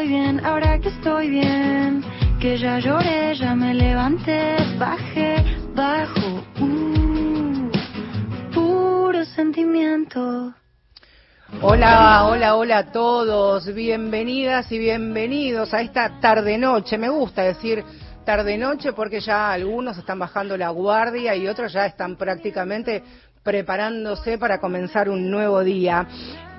[0.00, 2.02] Estoy bien, ahora que estoy bien,
[2.40, 7.70] que ya lloré, ya me levanté, bajé, bajo, uh,
[8.54, 10.54] puro sentimiento.
[11.60, 13.74] Hola, hola, hola a todos.
[13.74, 16.96] Bienvenidas y bienvenidos a esta tarde-noche.
[16.96, 17.84] Me gusta decir
[18.24, 23.04] tarde-noche porque ya algunos están bajando la guardia y otros ya están prácticamente
[23.42, 26.06] preparándose para comenzar un nuevo día.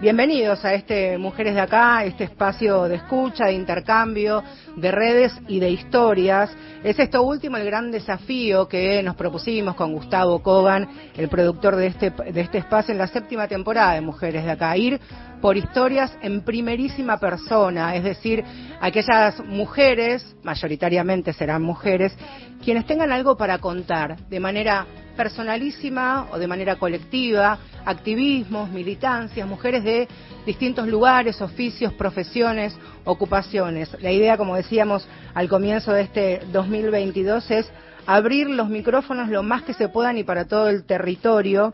[0.02, 4.44] Bienvenidos a este Mujeres de Acá, este espacio de escucha, de intercambio,
[4.76, 6.50] de redes y de historias.
[6.84, 11.88] Es esto último el gran desafío que nos propusimos con Gustavo Kogan, el productor de
[11.88, 15.00] este, de este espacio en la séptima temporada de Mujeres de Acá, ir
[15.42, 18.44] por historias en primerísima persona, es decir,
[18.80, 22.16] aquellas mujeres, mayoritariamente serán mujeres,
[22.64, 24.86] quienes tengan algo para contar de manera
[25.18, 30.08] personalísima o de manera colectiva, activismos, militancias, mujeres de
[30.46, 33.90] distintos lugares, oficios, profesiones, ocupaciones.
[34.02, 37.72] La idea, como decíamos al comienzo de este 2022, es
[38.06, 41.74] abrir los micrófonos lo más que se puedan y para todo el territorio.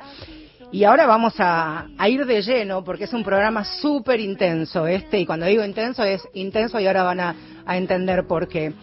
[0.70, 5.26] Y ahora vamos a, ir de lleno porque es un programa súper intenso este, y
[5.26, 8.74] cuando digo intenso es intenso y ahora van a, a entender por qué.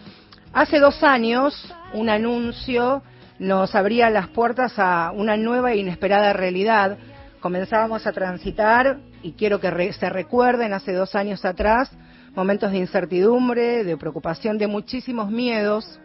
[0.51, 3.03] Hace dos años, un anuncio
[3.37, 6.97] nos abría las puertas a una nueva e inesperada realidad.
[7.39, 11.91] Comenzábamos a transitar, y quiero que re- se recuerden, hace dos años atrás,
[12.33, 15.99] momentos de incertidumbre, de preocupación, de muchísimos miedos.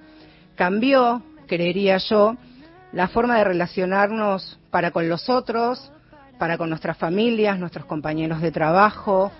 [0.56, 2.36] Cambió, creería yo,
[2.92, 5.92] la forma de relacionarnos para con los otros,
[6.38, 9.30] para con nuestras familias, nuestros compañeros de trabajo,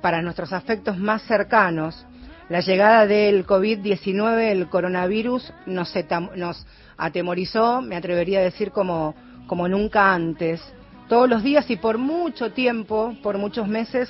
[0.00, 2.06] para nuestros afectos más cercanos.
[2.48, 5.94] La llegada del COVID-19, el coronavirus, nos,
[6.36, 9.14] nos atemorizó, me atrevería a decir, como,
[9.46, 10.60] como nunca antes.
[11.08, 14.08] Todos los días y por mucho tiempo, por muchos meses,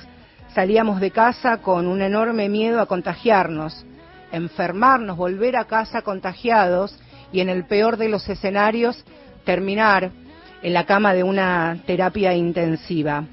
[0.53, 3.85] salíamos de casa con un enorme miedo a contagiarnos,
[4.31, 6.97] enfermarnos, volver a casa contagiados
[7.31, 9.03] y en el peor de los escenarios
[9.45, 10.11] terminar
[10.61, 13.25] en la cama de una terapia intensiva.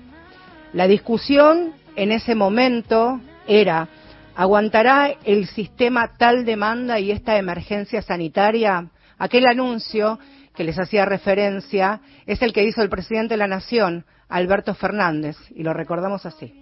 [0.73, 3.89] La discusión en ese momento era,
[4.35, 8.89] ¿aguantará el sistema tal demanda y esta emergencia sanitaria?
[9.19, 10.19] Aquel anuncio
[10.55, 15.37] que les hacía referencia es el que hizo el presidente de la Nación, Alberto Fernández,
[15.55, 16.53] y lo recordamos así.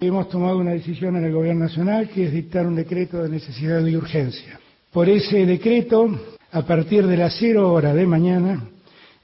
[0.00, 3.84] Hemos tomado una decisión en el Gobierno Nacional que es dictar un decreto de necesidad
[3.86, 4.58] y urgencia.
[4.92, 6.08] Por ese decreto,
[6.50, 8.62] a partir de las cero hora de mañana,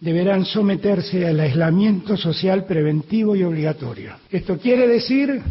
[0.01, 4.15] deberán someterse al aislamiento social preventivo y obligatorio.
[4.31, 5.43] Esto quiere decir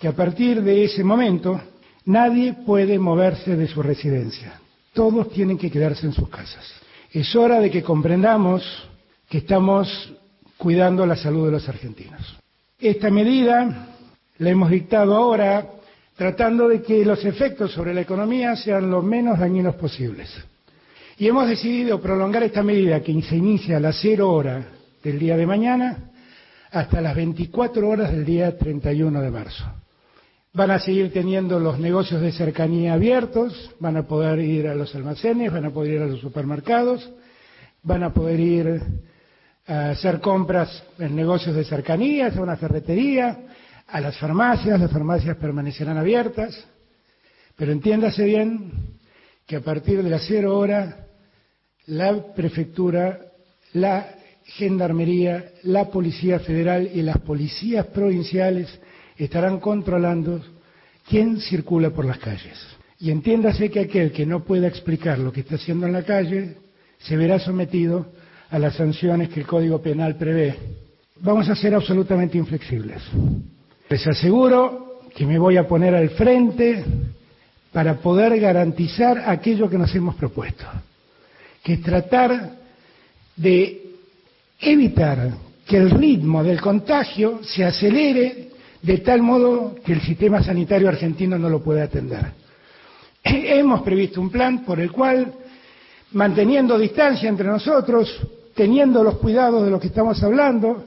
[0.00, 1.60] que a partir de ese momento
[2.06, 4.60] nadie puede moverse de su residencia.
[4.92, 6.64] Todos tienen que quedarse en sus casas.
[7.12, 8.64] Es hora de que comprendamos
[9.28, 10.12] que estamos
[10.56, 12.36] cuidando la salud de los argentinos.
[12.78, 13.88] Esta medida
[14.38, 15.70] la hemos dictado ahora
[16.16, 20.30] tratando de que los efectos sobre la economía sean lo menos dañinos posibles.
[21.16, 24.66] Y hemos decidido prolongar esta medida que se inicia a las cero hora
[25.02, 26.10] del día de mañana
[26.72, 29.64] hasta las 24 horas del día 31 de marzo.
[30.52, 34.92] Van a seguir teniendo los negocios de cercanía abiertos, van a poder ir a los
[34.96, 37.08] almacenes, van a poder ir a los supermercados,
[37.84, 38.82] van a poder ir
[39.68, 43.38] a hacer compras en negocios de cercanía, a una ferretería,
[43.86, 46.66] a las farmacias, las farmacias permanecerán abiertas,
[47.54, 48.98] pero entiéndase bien
[49.46, 51.03] que a partir de las cero hora
[51.86, 53.20] la prefectura,
[53.72, 54.06] la
[54.44, 58.68] gendarmería, la policía federal y las policías provinciales
[59.16, 60.42] estarán controlando
[61.08, 62.58] quién circula por las calles.
[63.00, 66.56] Y entiéndase que aquel que no pueda explicar lo que está haciendo en la calle
[66.98, 68.06] se verá sometido
[68.50, 70.56] a las sanciones que el Código Penal prevé.
[71.20, 73.02] Vamos a ser absolutamente inflexibles.
[73.88, 76.84] Les aseguro que me voy a poner al frente
[77.72, 80.64] para poder garantizar aquello que nos hemos propuesto,
[81.64, 82.52] que tratar
[83.34, 83.82] de
[84.60, 85.30] evitar
[85.66, 88.50] que el ritmo del contagio se acelere
[88.82, 92.32] de tal modo que el sistema sanitario argentino no lo pueda atender.
[93.24, 95.32] Hemos previsto un plan por el cual,
[96.12, 98.14] manteniendo distancia entre nosotros,
[98.54, 100.84] teniendo los cuidados de los que estamos hablando,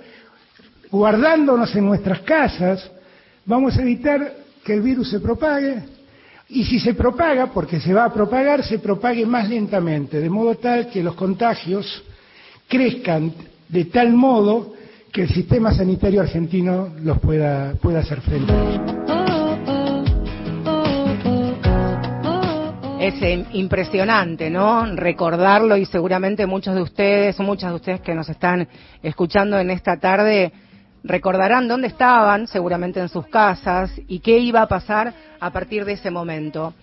[0.91, 2.91] guardándonos en nuestras casas,
[3.45, 4.31] vamos a evitar
[4.63, 5.96] que el virus se propague,
[6.49, 10.55] Y si se propaga, porque se va a propagar, se propague más lentamente, de modo
[10.55, 12.03] tal que los contagios
[12.69, 13.33] crezcan
[13.67, 14.73] de tal modo
[15.11, 18.53] que el sistema sanitario argentino los pueda, pueda hacer frente.
[22.99, 24.85] Es eh, impresionante, ¿no?
[24.95, 28.67] Recordarlo y seguramente muchos de ustedes, muchas de ustedes que nos están
[29.03, 30.53] escuchando en esta tarde,
[31.03, 35.93] recordarán dónde estaban, seguramente en sus casas, y qué iba a pasar a partir de
[35.93, 36.73] ese momento.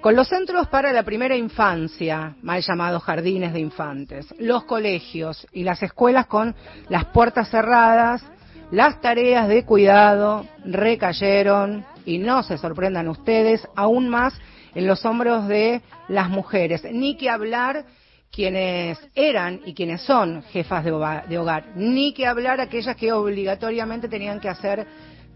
[0.00, 5.64] Con los centros para la primera infancia, mal llamados jardines de infantes, los colegios y
[5.64, 6.54] las escuelas con
[6.88, 8.22] las puertas cerradas,
[8.70, 14.34] las tareas de cuidado recayeron, y no se sorprendan ustedes, aún más
[14.74, 16.84] en los hombros de las mujeres.
[16.92, 17.84] Ni que hablar
[18.30, 24.40] quienes eran y quienes son jefas de hogar, ni que hablar aquellas que obligatoriamente tenían
[24.40, 24.86] que hacer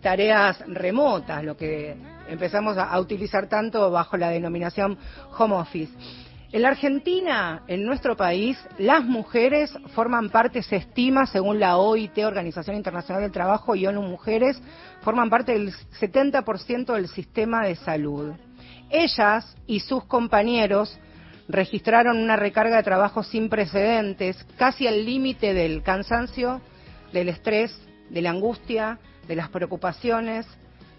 [0.01, 1.97] tareas remotas, lo que
[2.31, 4.97] empezamos a, utilizar tanto bajo la denominación
[5.37, 5.93] home office.
[6.53, 12.19] En la Argentina, en nuestro país, las mujeres forman parte, se estima, según la OIT,
[12.19, 14.61] Organización Internacional del Trabajo, y ONU Mujeres,
[15.03, 18.33] forman parte del 70% del sistema de salud.
[18.91, 20.99] Ellas y sus compañeros
[21.47, 26.61] registraron una recarga de trabajo sin precedentes, casi al límite del cansancio,
[27.13, 27.77] del estrés,
[28.09, 28.99] de la angustia,
[29.29, 30.47] de las preocupaciones,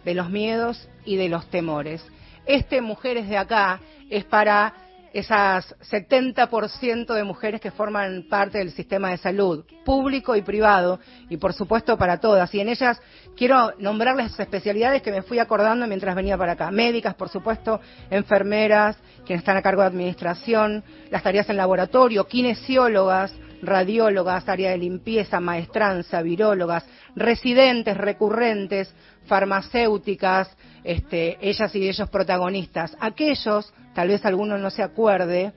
[0.06, 2.06] de los miedos y de los temores.
[2.46, 4.74] Este Mujeres de acá es para
[5.14, 11.00] esas 70% de mujeres que forman parte del sistema de salud, público y privado,
[11.30, 12.54] y por supuesto para todas.
[12.56, 13.00] Y en ellas
[13.36, 16.72] quiero nombrarles especialidades que me fui acordando mientras venía para acá.
[16.72, 23.34] Médicas, por supuesto, enfermeras, quienes están a cargo de administración, las tareas en laboratorio, kinesiólogas,
[23.62, 28.94] radiólogas, área de limpieza, maestranza, virólogas, residentes recurrentes,
[29.32, 30.50] farmacéuticas,
[30.84, 32.98] este, ellas y ellos protagonistas.
[33.00, 35.54] Aquellos, tal vez alguno no se acuerde,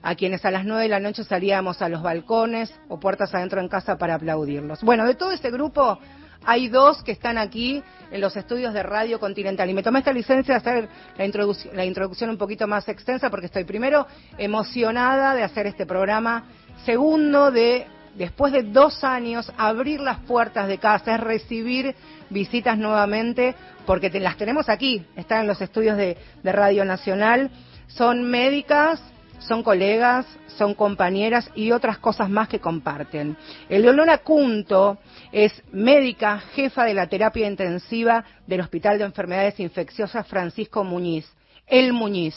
[0.00, 3.60] a quienes a las nueve de la noche salíamos a los balcones o puertas adentro
[3.60, 4.80] en casa para aplaudirlos.
[4.82, 5.98] Bueno, de todo este grupo
[6.46, 9.68] hay dos que están aquí en los estudios de Radio Continental.
[9.68, 10.88] Y me tomé esta licencia de hacer
[11.18, 14.06] la, la introducción un poquito más extensa porque estoy primero
[14.38, 16.44] emocionada de hacer este programa
[16.86, 17.86] Segundo, de
[18.18, 21.94] después de dos años abrir las puertas de casa, es recibir
[22.28, 23.54] visitas nuevamente,
[23.86, 27.50] porque las tenemos aquí, están en los estudios de, Radio Nacional,
[27.86, 29.00] son médicas,
[29.38, 30.26] son colegas,
[30.56, 33.36] son compañeras y otras cosas más que comparten.
[33.68, 34.98] Eleonora Cunto
[35.30, 41.32] es médica, jefa de la terapia intensiva del Hospital de Enfermedades Infecciosas Francisco Muñiz,
[41.66, 42.34] El Muñiz.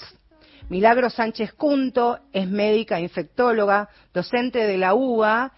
[0.70, 5.52] Milagro Sánchez Cunto es médica infectóloga, docente de la UBA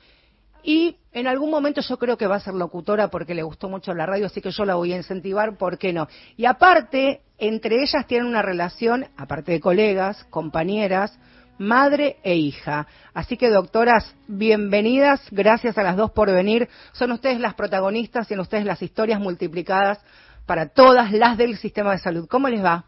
[0.63, 3.93] y en algún momento yo creo que va a ser locutora porque le gustó mucho
[3.93, 6.07] la radio, así que yo la voy a incentivar, ¿por qué no?
[6.37, 11.19] Y aparte, entre ellas tienen una relación, aparte de colegas, compañeras,
[11.57, 12.87] madre e hija.
[13.13, 16.69] Así que, doctoras, bienvenidas, gracias a las dos por venir.
[16.93, 19.99] Son ustedes las protagonistas y en ustedes las historias multiplicadas
[20.45, 22.27] para todas las del sistema de salud.
[22.27, 22.85] ¿Cómo les va?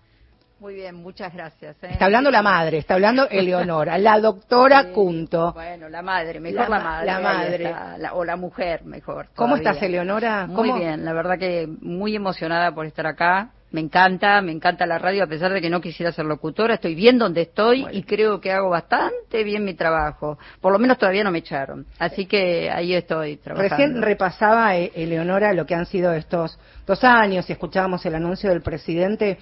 [0.60, 1.75] Muy bien, muchas gracias.
[1.84, 1.90] ¿eh?
[1.92, 5.52] Está hablando la madre, está hablando Eleonora, la doctora Cunto.
[5.54, 7.06] Bueno, la madre, mejor la, madre.
[7.06, 7.75] La madre.
[8.13, 9.28] o la mujer, mejor.
[9.36, 10.48] ¿Cómo estás, Eleonora?
[10.48, 13.52] Muy bien, la verdad que muy emocionada por estar acá.
[13.72, 16.95] Me encanta, me encanta la radio, a pesar de que no quisiera ser locutora, estoy
[16.95, 20.38] bien donde estoy y creo que hago bastante bien mi trabajo.
[20.62, 21.85] Por lo menos todavía no me echaron.
[22.00, 23.76] Así que ahí estoy trabajando.
[23.76, 26.57] Recién repasaba, eh, Eleonora, lo que han sido estos
[26.88, 29.40] dos años y escuchábamos el anuncio del presidente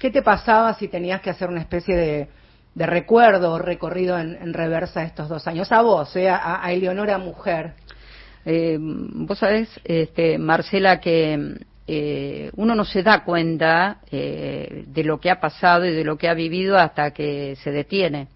[0.00, 5.02] ¿Qué te pasaba si tenías que hacer una especie de, recuerdo o recorrido en, reversa
[5.02, 5.70] estos dos años?
[5.72, 7.74] A vos, eh, a, Eleonora mujer.
[8.46, 15.20] Eh, vos sabés, este, Marcela, que eh, uno no se da cuenta eh, de lo
[15.20, 18.28] que ha pasado y de lo que ha vivido hasta que se detiene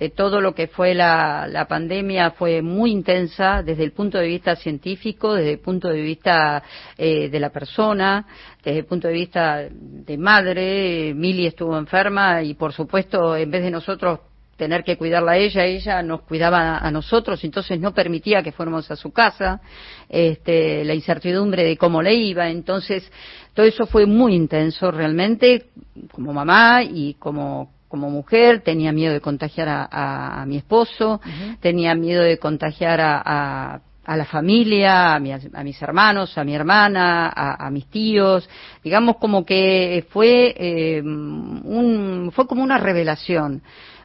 [0.00, 4.56] de todo lo que fue la, pandemia fue muy intensa desde el punto de vista
[4.56, 6.62] científico, desde el punto de vista
[6.96, 8.26] eh, de la persona,
[8.64, 11.12] desde el punto de vista de madre.
[11.14, 14.20] Mili estuvo enferma y, por supuesto, en vez de nosotros
[14.56, 18.90] tener que cuidarla a ella, ella nos cuidaba a nosotros, entonces no permitía que fuéramos
[18.90, 19.60] a su casa,
[20.08, 23.10] este, la incertidumbre de cómo le iba, entonces
[23.54, 25.70] todo eso fue muy intenso realmente,
[26.12, 31.20] como mamá y como como mujer, tenía miedo de contagiar a, mi esposo,
[31.58, 37.86] tenía miedo de contagiar a, la familia, a, mis hermanos, a mi hermana, a, mis
[37.86, 38.48] tíos,
[38.84, 43.60] digamos como que fue eh, un, fue como una revelación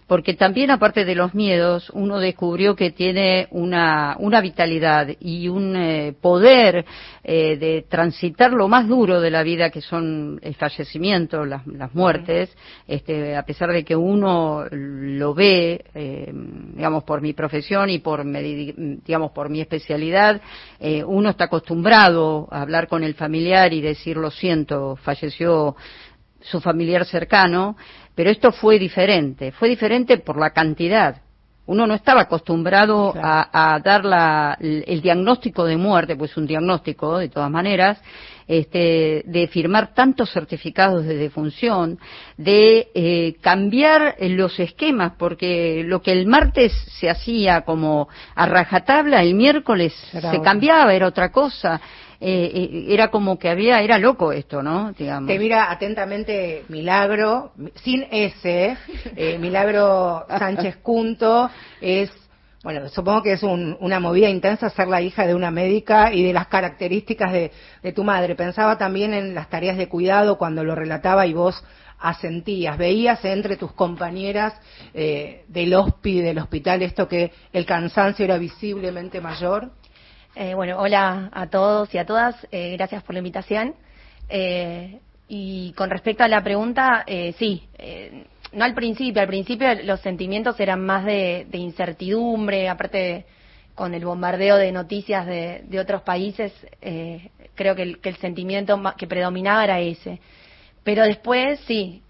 [0.07, 5.75] porque también aparte de los miedos, uno descubrió que tiene una, una vitalidad y un
[5.75, 6.85] eh, poder
[7.23, 11.93] eh, de transitar lo más duro de la vida, que son el fallecimiento, las, las
[11.95, 12.55] muertes,
[12.87, 18.23] este, a pesar de que uno lo ve, eh, digamos, por mi profesión y por,
[18.25, 20.39] digamos, por mi especialidad,
[21.07, 25.75] uno está acostumbrado a hablar con el familiar y decir, lo siento, falleció
[26.41, 27.75] su familiar cercano,
[28.15, 31.21] pero esto fue diferente, fue diferente por la cantidad.
[31.67, 37.29] Uno no estaba acostumbrado a, dar la, el diagnóstico de muerte, pues un diagnóstico de
[37.29, 37.99] todas maneras,
[38.47, 41.99] este, de firmar tantos certificados de defunción,
[42.37, 49.21] de eh, cambiar los esquemas, porque lo que el martes se hacía como a rajatabla,
[49.23, 51.81] el miércoles se cambiaba, era otra cosa.
[52.21, 54.93] Eh, eh, era como que había, era loco esto, ¿no?
[54.93, 55.27] Digamos.
[55.27, 57.51] Te mira atentamente Milagro,
[57.83, 58.77] sin S,
[59.15, 61.49] eh, Milagro Sánchez Cunto,
[61.81, 62.11] es
[62.65, 66.33] bueno, supongo que es una movida intensa ser la hija de una médica y de
[66.33, 67.51] las características de,
[67.93, 68.33] tu madre.
[68.33, 71.63] Pensaba también en las tareas de cuidado cuando lo relataba y vos
[71.99, 74.59] asentías, veías entre tus compañeras
[74.93, 79.69] del hospital, del hospital, esto que el cansancio era visiblemente mayor.
[80.33, 82.35] Eh, bueno, hola a todos y a todas.
[82.51, 83.75] Eh, gracias por la invitación.
[84.27, 87.05] Eh, y con respecto a la pregunta,
[87.37, 87.67] sí,
[88.55, 89.21] no al principio.
[89.21, 93.25] Al principio los sentimientos eran más de, incertidumbre, aparte
[93.73, 96.53] con el bombardeo de noticias de, otros países,
[97.55, 100.19] creo que el, que el, sentimiento que predominaba era ese.
[100.83, 102.01] Pero después, sí,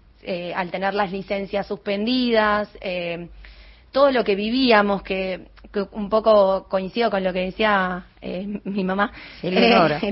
[0.54, 2.68] al tener las licencias suspendidas,
[3.90, 5.48] todo lo que vivíamos, que
[5.92, 9.12] un poco coincido con lo que decía eh, mi mamá.
[9.42, 9.98] Eleonora.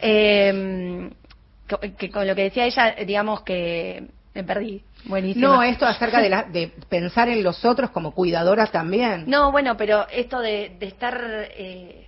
[0.00, 1.10] eh,
[1.66, 4.82] que con lo que decía ella, digamos que me perdí.
[5.04, 5.48] Buenísimo.
[5.48, 9.24] No, esto acerca de, la, de pensar en los otros como cuidadoras también.
[9.26, 11.18] No, bueno, pero esto de, estar
[11.56, 12.06] eh,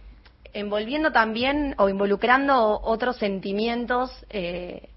[0.53, 4.88] envolviendo también o involucrando otros sentimientos, eh,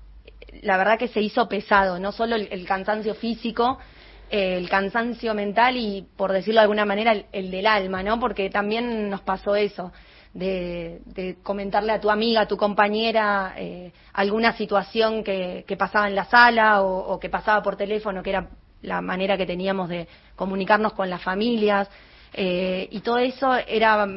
[0.61, 3.79] la verdad que se hizo pesado, no solo el cansancio físico,
[4.31, 8.19] el cansancio mental y, por decirlo de alguna manera, el, del alma, ¿no?
[8.19, 9.91] Porque también nos pasó eso,
[10.33, 16.25] de, comentarle a tu amiga, a tu compañera, eh, alguna situación que, pasaba en la
[16.25, 18.47] sala o, que pasaba por teléfono, que era
[18.81, 21.89] la manera que teníamos de comunicarnos con las familias.
[22.33, 24.07] Eh, y todo eso era,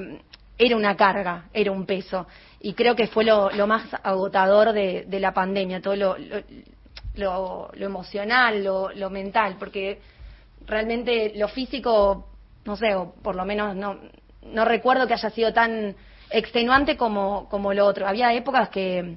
[0.57, 2.27] era una carga, era un peso.
[2.61, 6.17] Y creo que fue lo, más agotador de, la pandemia, todo lo,
[7.17, 10.01] lo, lo emocional, lo, lo mental, porque
[10.67, 12.29] realmente lo físico,
[12.65, 13.99] no sé, o por lo menos no,
[14.45, 15.95] no recuerdo que haya sido tan
[16.31, 18.07] extenuante como, como lo otro.
[18.07, 19.17] Había épocas que,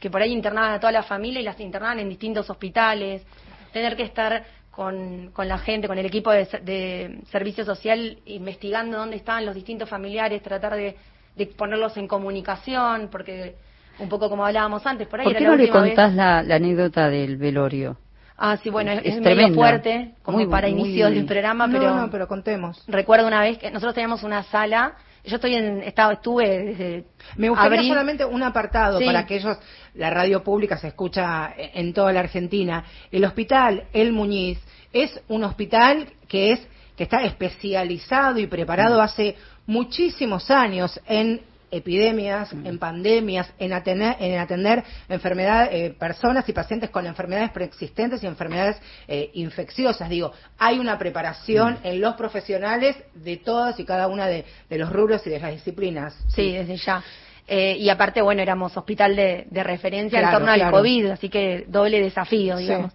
[0.00, 3.24] que por ahí internaban a toda la familia y las internaban en distintos hospitales,
[3.72, 8.98] tener que estar con, con la gente, con el equipo de, de, servicio social, investigando
[8.98, 10.96] dónde estaban los distintos familiares, tratar de,
[11.36, 13.56] de ponerlos en comunicación, porque
[13.98, 17.36] un poco como hablábamos antes, por ahí ¿Por qué no le contás la, anécdota del
[17.36, 17.96] velorio?
[18.36, 21.94] Ah, sí, bueno, es, medio fuerte, como para inicio del programa, pero...
[21.94, 22.82] No, pero contemos.
[22.88, 27.04] Recuerdo una vez que nosotros teníamos una sala, yo estoy en estado, estuve desde
[27.36, 29.56] Me gustaría solamente un apartado para aquellos,
[29.94, 32.84] la radio pública se escucha en toda la Argentina.
[33.10, 34.58] El hospital El Muñiz
[34.92, 39.36] es un hospital que es que está especializado y preparado hace
[39.66, 41.40] muchísimos años en
[41.74, 42.66] epidemias, mm.
[42.66, 48.26] en pandemias, en atender, en atender enfermedades, eh, personas y pacientes con enfermedades preexistentes y
[48.26, 50.08] enfermedades eh, infecciosas.
[50.08, 51.86] Digo, hay una preparación mm.
[51.86, 56.16] en los profesionales de todas y cada una de, los rubros y de las disciplinas.
[56.28, 57.02] Sí, desde ya.
[57.46, 62.00] Eh, y aparte, bueno, éramos hospital de, referencia en torno al COVID, así que doble
[62.00, 62.92] desafío, digamos.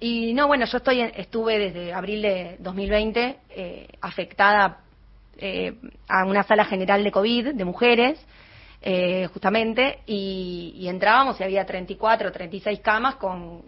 [0.00, 3.38] y no, bueno, yo estoy estuve desde abril de 2020
[4.02, 4.80] afectada
[5.38, 5.74] eh,
[6.08, 8.18] a una sala general de COVID de mujeres,
[8.82, 13.62] eh, justamente, y, entrábamos y había 34 o 36 camas con,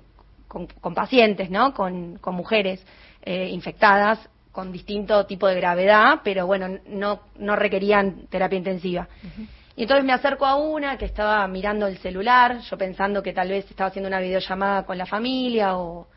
[0.46, 1.74] con, pacientes, ¿no?
[1.74, 2.84] Con, mujeres
[3.22, 4.18] eh, infectadas
[4.52, 9.08] con distinto tipo de gravedad, pero bueno, no, no requerían terapia intensiva.
[9.76, 13.50] Y entonces me acerco a una que estaba mirando el celular, yo pensando que tal
[13.50, 16.08] vez estaba haciendo una videollamada con la familia o,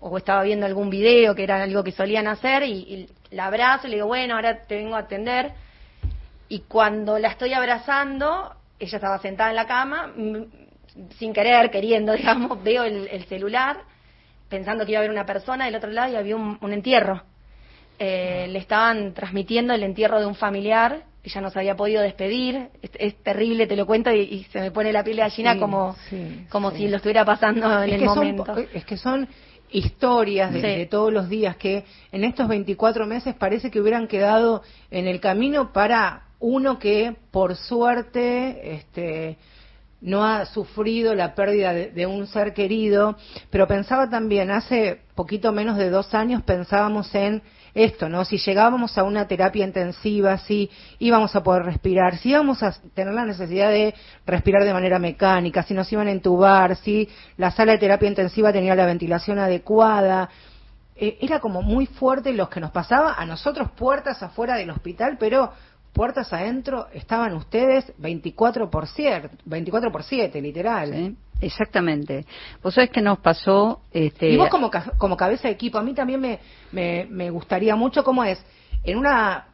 [0.00, 3.90] o estaba viendo algún video que era algo que solían hacer y, la abrazo y
[3.90, 5.52] le digo, bueno, ahora te vengo a atender.
[6.48, 10.14] Y cuando la estoy abrazando, ella estaba sentada en la cama,
[11.18, 13.82] sin querer, queriendo, digamos, veo el, celular,
[14.48, 17.22] pensando que iba a haber una persona del otro lado y había un, entierro.
[17.98, 22.68] Eh, le estaban transmitiendo el entierro de un familiar, ella no se había podido despedir,
[22.80, 25.96] es, terrible, te lo cuento, y, se me pone la piel de gallina como,
[26.48, 28.56] como si lo estuviera pasando en el momento.
[28.72, 29.28] es que son
[29.70, 30.66] historias de, Sí.
[30.66, 35.20] de todos los días que en estos 24 meses parece que hubieran quedado en el
[35.20, 39.38] camino para uno que por suerte este
[40.00, 43.16] no ha sufrido la pérdida de, de un ser querido,
[43.50, 47.42] pero pensaba también, hace poquito menos de dos años pensábamos en
[47.84, 48.24] esto, ¿no?
[48.24, 53.14] Si llegábamos a una terapia intensiva, si íbamos a poder respirar, si íbamos a tener
[53.14, 53.94] la necesidad de
[54.26, 58.52] respirar de manera mecánica, si nos iban a entubar, si la sala de terapia intensiva
[58.52, 60.28] tenía la ventilación adecuada.
[60.96, 65.16] Eh, era como muy fuerte lo que nos pasaba a nosotros puertas afuera del hospital,
[65.20, 65.52] pero
[65.92, 70.92] puertas adentro estaban ustedes 24 por, cier- 24 por 7, literal.
[70.92, 71.16] ¿sí?
[71.40, 72.24] Exactamente.
[72.62, 73.80] Vos sabés que nos pasó.
[73.92, 76.38] Este, Y vos como, ca- como cabeza de equipo, a mí también me,
[76.72, 78.44] me, me gustaría mucho cómo es,
[78.84, 79.46] en una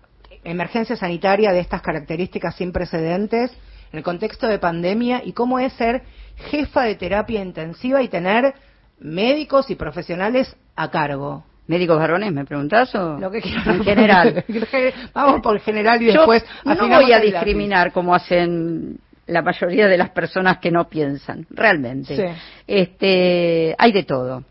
[0.44, 3.50] emergencia sanitaria de estas características sin precedentes,
[3.92, 6.02] en el contexto de pandemia, y cómo es ser
[6.50, 8.54] jefa de terapia intensiva y tener
[8.98, 11.44] médicos y profesionales a cargo.
[11.66, 12.94] ¿Médicos varones, me preguntás?
[12.94, 13.66] O Lo que quieras.
[13.66, 14.44] En general.
[15.14, 19.96] Vamos por general y Yo después no voy a discriminar como hacen la mayoría de
[19.96, 22.16] las personas que no piensan, realmente.
[22.16, 22.22] Sí.
[22.66, 24.44] Este, hay de todo.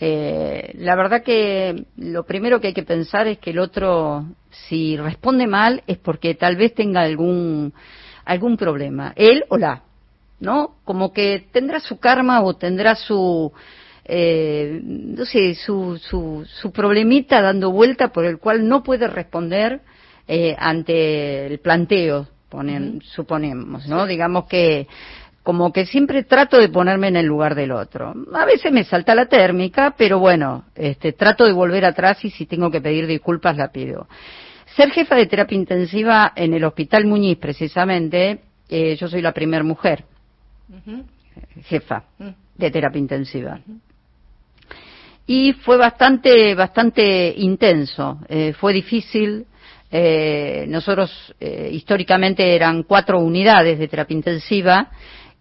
[0.00, 4.96] Eh, la verdad que lo primero que hay que pensar es que el otro, si
[4.96, 7.72] responde mal, es porque tal vez tenga algún
[8.24, 9.82] algún problema, él o la,
[10.38, 10.76] ¿no?
[10.84, 13.52] Como que tendrá su karma o tendrá su
[14.04, 19.82] eh, no sé, su, su, su problemita dando vuelta por el cual no puede responder
[20.26, 24.06] eh, ante el planteo, ponen, suponemos, ¿no?
[24.06, 24.86] Digamos que
[25.42, 28.14] como que siempre trato de ponerme en el lugar del otro.
[28.34, 32.44] A veces me salta la térmica, pero bueno, este, trato de volver atrás y si
[32.44, 34.06] tengo que pedir disculpas la pido.
[34.76, 39.64] Ser jefa de terapia intensiva en el Hospital Muñiz, precisamente, eh, yo soy la primera
[39.64, 40.04] mujer
[40.68, 41.04] Ujú.
[41.64, 42.28] jefa Mm.
[42.56, 43.58] de terapia intensiva.
[45.26, 49.46] Y fue bastante, bastante intenso, eh, fue difícil.
[49.90, 54.90] Eh, nosotros eh, históricamente eran cuatro unidades de terapia intensiva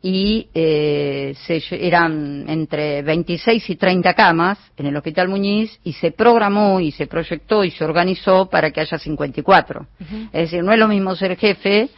[0.01, 6.11] y eh, se, eran entre 26 y 30 camas en el Hospital Muñiz y se
[6.11, 9.85] programó y se proyectó y se organizó para que haya 54.
[10.31, 11.89] Es decir, no es lo mismo ser jefe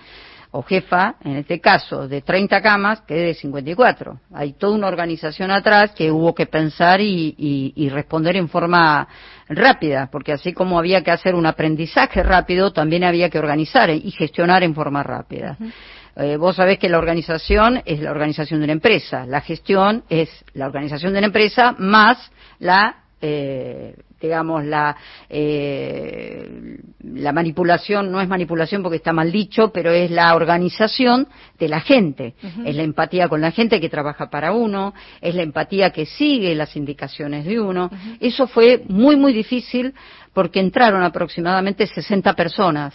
[0.53, 4.19] o jefa, en este caso, de 30 camas que de 54.
[4.33, 9.07] Hay toda una organización atrás que hubo que pensar y, y- y responder en forma
[9.55, 14.11] rápida, porque así como había que hacer un aprendizaje rápido, también había que organizar y
[14.11, 15.57] gestionar en forma rápida.
[16.15, 20.29] Eh, vos sabés que la organización es la organización de una empresa, la gestión es
[20.53, 24.95] la organización de una empresa más la eh, digamos la
[25.29, 31.27] eh, la manipulación no es manipulación porque está mal dicho pero es la organización
[31.59, 32.35] de la gente.
[32.65, 36.55] Es la empatía con la gente que trabaja para uno es la empatía que sigue
[36.55, 37.89] las indicaciones de uno.
[38.19, 39.93] Eso fue muy muy difícil
[40.33, 42.93] porque entraron aproximadamente 60 personas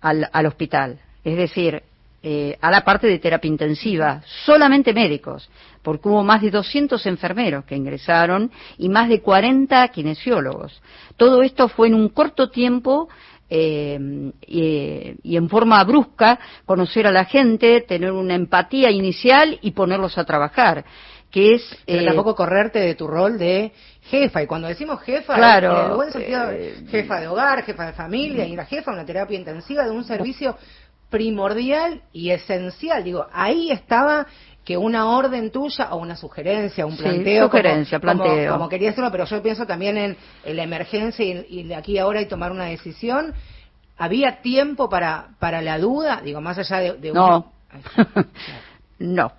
[0.00, 0.98] al, al hospital.
[1.24, 1.82] Es decir
[2.22, 5.48] eh, a la parte de terapia intensiva, solamente médicos,
[5.82, 10.82] porque hubo más de 200 enfermeros que ingresaron y más de 40 kinesiólogos.
[11.16, 13.08] Todo esto fue en un corto tiempo
[13.48, 13.98] eh,
[14.46, 20.18] y, y en forma brusca conocer a la gente, tener una empatía inicial y ponerlos
[20.18, 20.84] a trabajar,
[21.30, 24.42] que es Pero eh, tampoco correrte de tu rol de jefa.
[24.42, 27.92] Y cuando decimos jefa, Claro, en el buen sentido, eh, jefa de hogar, jefa de
[27.92, 30.56] familia, y la jefa una terapia intensiva de un servicio
[31.10, 33.04] primordial y esencial.
[33.04, 34.26] Digo, ahí estaba
[34.64, 37.48] que una orden tuya o una sugerencia, un Sí, planteo.
[37.50, 38.52] como- sugerencia, como, planteo.
[38.52, 41.98] Como, quería decirlo, pero yo pienso también en, en la emergencia y, y de aquí
[41.98, 43.34] a ahora y tomar una decisión.
[43.98, 46.20] ¿Había tiempo para, para la duda?
[46.24, 46.92] Digo, más allá de...
[46.94, 47.52] de un- No.
[48.98, 49.32] No,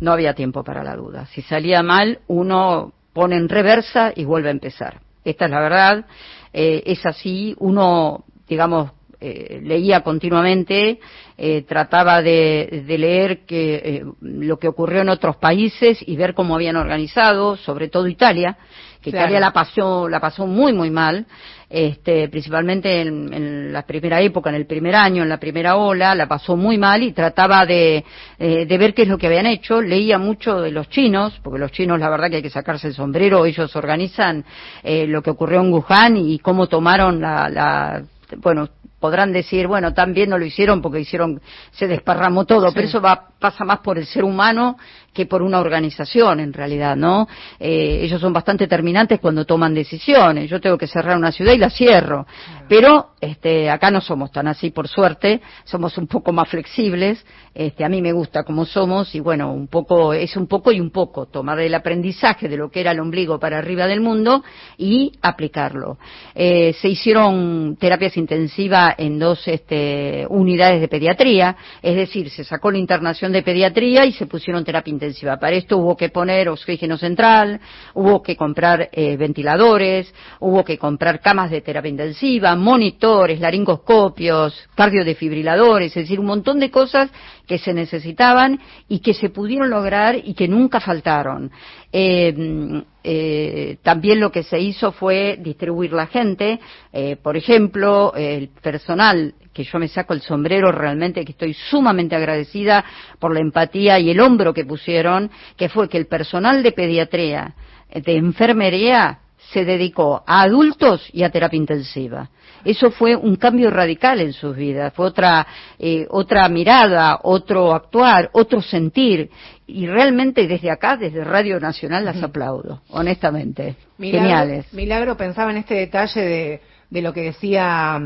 [0.00, 1.26] no había tiempo para la duda.
[1.26, 5.00] Si salía mal, uno pone en reversa y vuelve a empezar.
[5.24, 6.04] Esta es la verdad.
[6.52, 7.54] Eh, es así.
[7.58, 11.00] Uno, digamos, eh, leía continuamente,
[11.36, 16.34] eh, trataba de, de leer que, eh, lo que ocurrió en otros países y ver
[16.34, 18.56] cómo habían organizado, sobre todo Italia,
[19.02, 19.26] que Claro.
[19.26, 21.26] Italia la pasó, la pasó muy, muy mal,
[21.70, 26.14] este, principalmente en, en la primera época, en el primer año, en la primera ola,
[26.14, 28.04] la pasó muy mal y trataba de,
[28.38, 29.80] eh, de ver qué es lo que habían hecho.
[29.80, 32.94] Leía mucho de los chinos, porque los chinos, la verdad que hay que sacarse el
[32.94, 34.44] sombrero, ellos organizan
[34.82, 38.02] eh, lo que ocurrió en Wuhan y cómo tomaron la, la
[38.36, 38.68] bueno,
[39.00, 43.28] podrán decir, bueno, también no lo hicieron porque hicieron, se desparramó todo, pero eso va,
[43.38, 44.76] pasa más por el ser humano
[45.18, 47.26] que por una organización en realidad, ¿no?
[47.58, 50.48] Eh, ellos son bastante determinantes cuando toman decisiones.
[50.48, 52.24] Yo tengo que cerrar una ciudad y la cierro.
[52.68, 57.26] Pero este, acá no somos tan así, por suerte, somos un poco más flexibles.
[57.52, 60.78] Este, a mí me gusta como somos y bueno, un poco, es un poco y
[60.78, 64.44] un poco, tomar el aprendizaje de lo que era el ombligo para arriba del mundo
[64.76, 65.98] y aplicarlo.
[66.32, 72.70] Eh, se hicieron terapias intensivas en dos este, unidades de pediatría, es decir, se sacó
[72.70, 75.07] la internación de pediatría y se pusieron terapia intensiva.
[75.40, 77.60] Para esto hubo que poner oxígeno central,
[77.94, 85.96] hubo que comprar eh, ventiladores, hubo que comprar camas de terapia intensiva, monitores, laringoscopios, cardiodefibriladores,
[85.96, 87.10] es decir, un montón de cosas
[87.48, 91.50] que se necesitaban y que se pudieron lograr y que nunca faltaron.
[91.90, 96.60] Eh, eh, también lo que se hizo fue distribuir la gente,
[96.92, 102.14] eh, por ejemplo, el personal que yo me saco el sombrero realmente, que estoy sumamente
[102.14, 102.84] agradecida
[103.18, 107.54] por la empatía y el hombro que pusieron, que fue que el personal de pediatría,
[107.92, 109.20] de enfermería,
[109.52, 112.30] se dedicó a adultos y a terapia intensiva.
[112.64, 115.46] Eso fue un cambio radical en sus vidas, fue otra,
[115.78, 119.30] eh, otra mirada, otro actuar, otro sentir.
[119.66, 123.76] Y realmente desde acá, desde Radio Nacional, las aplaudo, honestamente.
[123.98, 124.72] Geniales.
[124.72, 128.00] Milagro pensaba en este detalle de, de lo que decía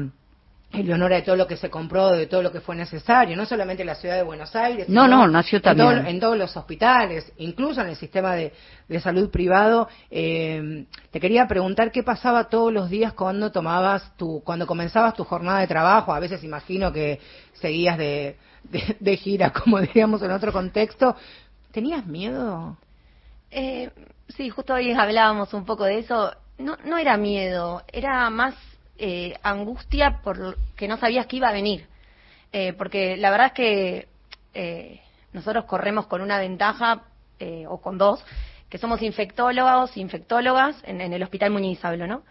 [0.73, 3.83] Eleonora de todo lo que se compró, de todo lo que fue necesario, no solamente
[3.83, 6.07] en la ciudad de Buenos Aires, no, no, nació también.
[6.07, 8.53] En, todos los hospitales, incluso en el sistema de,
[9.01, 9.89] salud privado.
[10.11, 15.25] Eh, te quería preguntar qué pasaba todos los días cuando tomabas tu, cuando comenzabas tu
[15.25, 16.15] jornada de trabajo.
[16.15, 17.21] A veces imagino que
[17.55, 18.37] seguías de,
[18.99, 21.17] de, gira, como diríamos en otro contexto.
[21.71, 22.79] ¿Tenías miedo?
[23.51, 23.91] Eh,
[24.29, 26.33] sí, justo hoy hablábamos un poco de eso.
[26.59, 28.55] No, no era miedo, era más
[29.05, 31.89] eh, angustia por que no sabías que iba a venir.
[32.53, 34.09] Eh, porque la verdad es que
[34.55, 35.01] eh,
[35.33, 37.03] nosotros corremos con una ventaja,
[37.67, 38.25] o con dos,
[38.69, 42.23] que somos infectólogos, infectólogas, en, el Hospital Muñiz hablo, ¿no?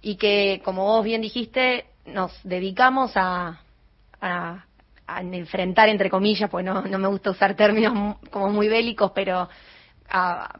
[0.00, 3.60] Y que, como vos bien dijiste, nos dedicamos a,
[4.22, 4.64] a,
[5.20, 9.50] enfrentar, entre comillas, pues no, no me gusta usar términos como muy bélicos, pero
[10.08, 10.58] a,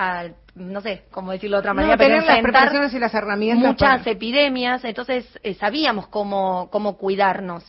[0.00, 3.70] a no sé cómo decirlo de otra manera, pero tener las preparaciones y las herramientas.
[3.70, 7.64] Muchas epidemias, entonces eh, sabíamos cómo, cómo cuidarnos.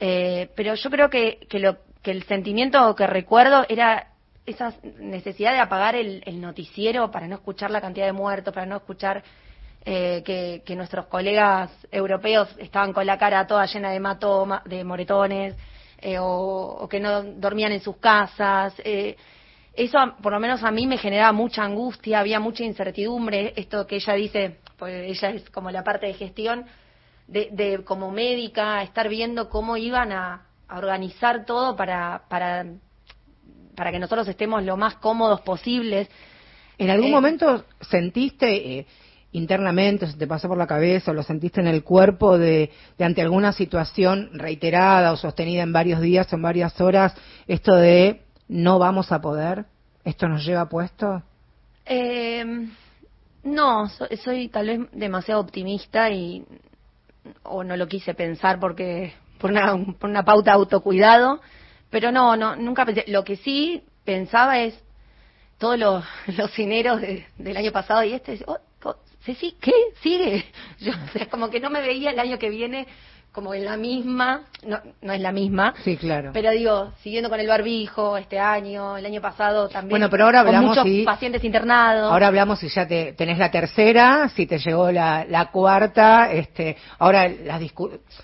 [0.00, 4.08] Eh, pero yo creo que, que, lo, que el sentimiento que recuerdo era
[4.46, 8.76] esa necesidad de apagar el, noticiero para no escuchar la cantidad de muertos, para no
[8.76, 9.22] escuchar
[9.84, 14.82] eh, que, que, nuestros colegas europeos estaban con la cara toda llena de mato, de
[14.82, 15.54] moretones,
[16.18, 18.74] o, o, que no dormían en sus casas.
[18.84, 19.16] Eh,
[19.84, 23.96] eso por lo menos a mí me generaba mucha angustia, había mucha incertidumbre, esto que
[23.96, 26.66] ella dice, pues ella es como la parte de gestión,
[27.26, 32.64] de, como médica, estar viendo cómo iban a, organizar todo para, para,
[33.74, 36.08] para que nosotros estemos lo más cómodos posibles.
[36.78, 38.86] ¿En algún eh, momento sentiste eh,
[39.32, 43.04] internamente, se te pasó por la cabeza o lo sentiste en el cuerpo de, de,
[43.04, 47.14] ante alguna situación reiterada o sostenida en varios días o en varias horas,
[47.48, 49.64] esto de no vamos a poder?
[50.04, 51.22] ¿Esto nos lleva puesto?
[51.86, 52.44] Eh,
[53.44, 56.44] no, soy, tal vez demasiado optimista y
[57.44, 61.40] o no lo quise pensar porque por una, por una pauta de autocuidado,
[61.90, 63.04] pero no, no, nunca pensé.
[63.06, 64.78] Lo que sí pensaba es
[65.58, 66.04] todos los,
[66.36, 68.58] los dineros del año pasado y este, oh,
[69.60, 69.72] ¿qué?
[70.02, 70.44] ¿Sigue?
[70.80, 72.88] Yo, o sea, como que no me veía el año que viene
[73.32, 75.74] como en la misma, no, no es la misma.
[75.84, 76.30] Sí, claro.
[76.32, 79.90] Pero digo, siguiendo con el barbijo este año, el año pasado también.
[79.90, 82.10] Bueno, pero ahora hablamos con muchos pacientes internados.
[82.10, 86.76] Ahora hablamos si ya te, tenés la tercera, si te llegó la, la cuarta, este,
[86.98, 87.60] ahora las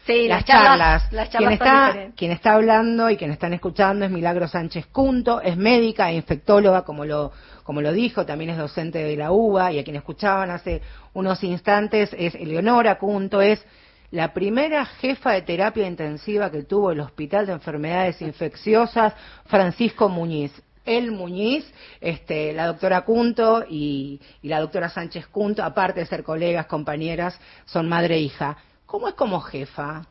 [0.07, 4.11] sí, las, charlas, Las charlas quien está, quien está hablando y quien están escuchando es
[4.11, 9.03] Milagro Sánchez Cunto, es médica e infectóloga, como lo como lo dijo, también es docente
[9.03, 10.83] de la UBA y a quien escuchaban hace
[11.14, 13.66] unos instantes es Eleonora Cunto, es
[14.11, 19.14] la primera jefa de terapia intensiva que tuvo el Hospital de Enfermedades Infecciosas,
[19.47, 20.53] Francisco Muñiz.
[20.85, 21.69] El Muñiz,
[22.01, 27.88] este, la doctora Cunto y, la doctora Sánchez Cunto, aparte de ser colegas, compañeras, son
[27.88, 28.57] madre e hija.
[28.87, 30.07] ¿Cómo es como jefa?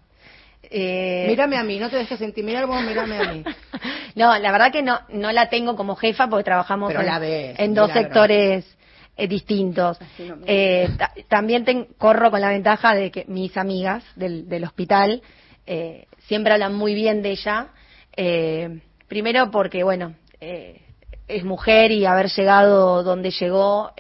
[0.63, 1.25] Eh...
[1.29, 3.43] Mírame a mí, no te dejes intimidar vos, mírame a mí.
[4.15, 8.74] no, la verdad que no, no la tengo como jefa porque trabajamos en, dos sectores
[9.17, 9.97] eh, distintos.
[10.45, 10.89] Eh,
[11.28, 15.21] también corro con la ventaja de que mis amigas del, del hospital
[15.65, 17.67] eh, siempre hablan muy bien de ella.
[18.15, 20.82] Eh, primero porque, bueno, eh,
[21.28, 23.91] es mujer y haber llegado donde llegó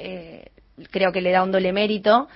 [0.91, 2.27] creo que le da un doble mérito.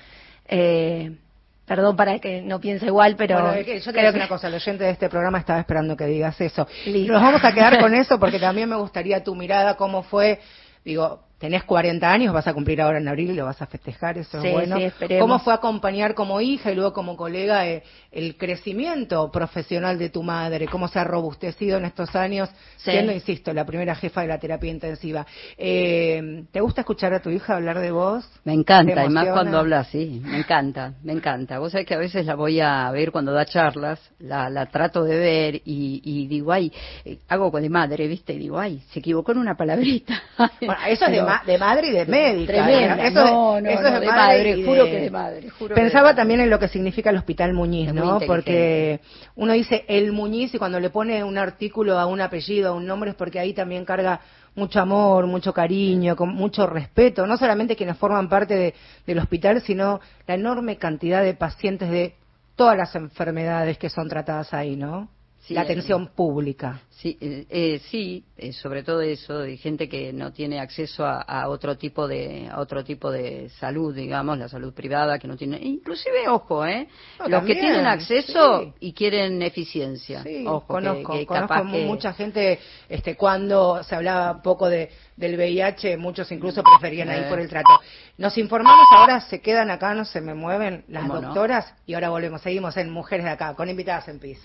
[1.65, 4.17] Perdón para que no piense igual, pero Bueno, yo te creo voy a decir que
[4.17, 6.67] una cosa, el oyente de este programa estaba esperando que digas eso.
[6.87, 10.39] Nos vamos a quedar con eso porque también me gustaría tu mirada, cómo fue,
[10.83, 14.41] digo, tenés 40 años, vas a cumplir ahora en abril, lo vas a festejar, eso
[14.41, 14.77] Sí, es bueno.
[14.77, 15.21] sí, esperemos.
[15.27, 20.21] ¿Cómo fue acompañar como hija y luego como colega eh, el crecimiento profesional de tu
[20.23, 20.67] madre?
[20.67, 22.91] ¿Cómo se ha robustecido en estos años, Sí.
[22.91, 25.25] siendo, insisto, la primera jefa de la terapia intensiva?
[25.57, 28.25] Eh, ¿Te gusta escuchar a tu hija hablar de vos?
[28.43, 31.59] Me encanta, ¿Te y más cuando habla así, me encanta, me encanta.
[31.59, 35.03] Vos sabés que a veces la voy a ver cuando da charlas, la, la trato
[35.03, 36.71] de ver y, y digo, ay,
[37.05, 38.33] eh, hago de madre, ¿viste?
[38.33, 40.21] Y digo, ay, se equivocó en una palabrita.
[40.61, 42.53] Bueno, eso es de, ma- de madre y de médica.
[42.53, 43.07] Tremenda.
[43.07, 45.81] Eso es- No, no, eso no, es de madre, juro que de madre, juro que
[45.81, 46.15] de Pensaba madre.
[46.17, 48.19] también en lo que significa el Hospital Muñiz, Es ¿no?
[48.27, 48.99] Porque
[49.35, 52.85] uno dice el Muñiz y cuando le pone un artículo a un apellido, a un
[52.85, 54.19] nombre, es porque ahí también carga
[54.55, 58.73] mucho amor, mucho cariño, con mucho respeto, no solamente quienes forman parte de-
[59.05, 62.15] del hospital, sino la enorme cantidad de pacientes de
[62.55, 65.07] todas las enfermedades que son tratadas ahí, ¿no?
[65.41, 66.81] Sí, la eh, atención pública.
[66.89, 71.21] Sí, eh, eh, sí, eh, sobre todo eso de gente que no tiene acceso a,
[71.21, 75.37] a otro tipo de a otro tipo de salud, digamos, la salud privada que no
[75.37, 76.87] tiene, inclusive ojo, eh,
[77.19, 78.73] No, los también, que tienen acceso sí.
[78.81, 80.23] y quieren eficiencia.
[80.23, 84.67] Sí, ojo, conozco, que, conozco capaz mu- que- mucha gente, este, cuando se hablaba poco
[84.69, 87.79] de, del VIH, muchos incluso preferían ir por el trato.
[88.17, 92.41] Nos informamos ahora, se quedan acá, no se me mueven las doctoras y ahora volvemos,
[92.41, 94.39] seguimos en Mujeres de Acá, con invitadas en PIS.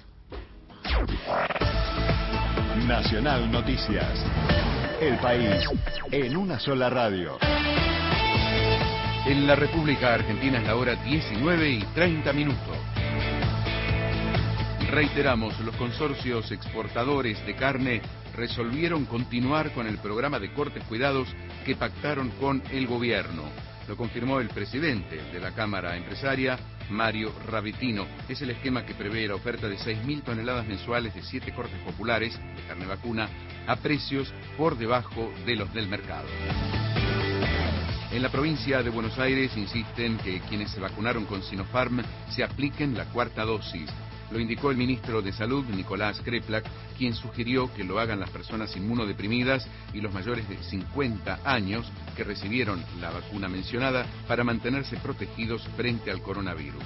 [2.87, 4.25] Nacional Noticias.
[5.01, 5.65] El país
[6.11, 7.39] en una sola radio.
[9.27, 12.77] En la República Argentina es la hora 19 y 30 minutos.
[14.91, 18.03] Reiteramos, los consorcios exportadores de carne
[18.37, 21.29] resolvieron continuar con el programa de cortes cuidados
[21.65, 23.45] que pactaron con el gobierno.
[23.89, 26.59] Lo confirmó el presidente de la Cámara Empresaria,
[26.91, 28.07] Mario Rabitino.
[28.29, 32.39] Es el esquema que prevé la oferta de 6.000 toneladas mensuales de siete cortes populares
[32.57, 33.29] de carne vacuna
[33.67, 36.29] a precios por debajo de los del mercado.
[38.11, 42.95] En la provincia de Buenos Aires insisten que quienes se vacunaron con Sinopharm se apliquen
[42.95, 43.91] la cuarta dosis.
[44.35, 46.65] Lo indicó el ministro de Salud, Nicolás Kreplak,
[46.99, 52.25] quien sugirió que lo hagan las personas inmunodeprimidas y los mayores de 50 años que
[52.25, 56.83] recibieron la vacuna mencionada para mantenerse protegidos frente al coronavirus.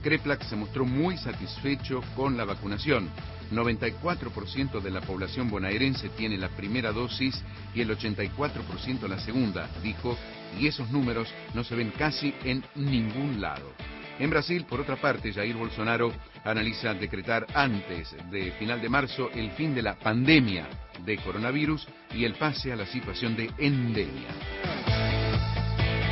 [0.00, 3.08] Kreplak se mostró muy satisfecho con la vacunación.
[3.50, 7.42] 94% de la población bonaerense tiene la primera dosis
[7.74, 10.16] y el 84% la segunda, dijo,
[10.56, 13.72] y esos números no se ven casi en ningún lado.
[14.22, 16.12] En Brasil, por otra parte, Jair Bolsonaro
[16.44, 20.68] analiza decretar antes de final de marzo el fin de la pandemia
[21.04, 24.28] de coronavirus y el pase a la situación de endemia.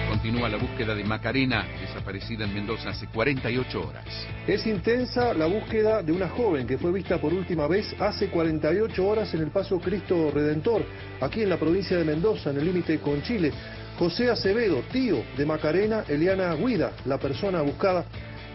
[0.08, 4.06] Continúa la búsqueda de Macarena, desaparecida en Mendoza hace 48 horas.
[4.44, 9.06] Es intensa la búsqueda de una joven que fue vista por última vez hace 48
[9.06, 10.84] horas en el Paso Cristo Redentor,
[11.20, 13.52] aquí en la provincia de Mendoza, en el límite con Chile.
[14.00, 18.06] José Acevedo, tío de Macarena Eliana Guida, la persona buscada,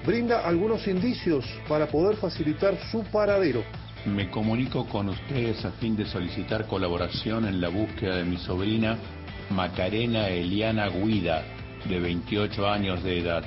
[0.04, 3.64] brinda algunos indicios para poder facilitar su paradero.
[4.08, 8.98] Me comunico con ustedes a fin de solicitar colaboración en la búsqueda de mi sobrina
[9.52, 11.44] Macarena Eliana Guida,
[11.88, 13.44] de 28 años de edad.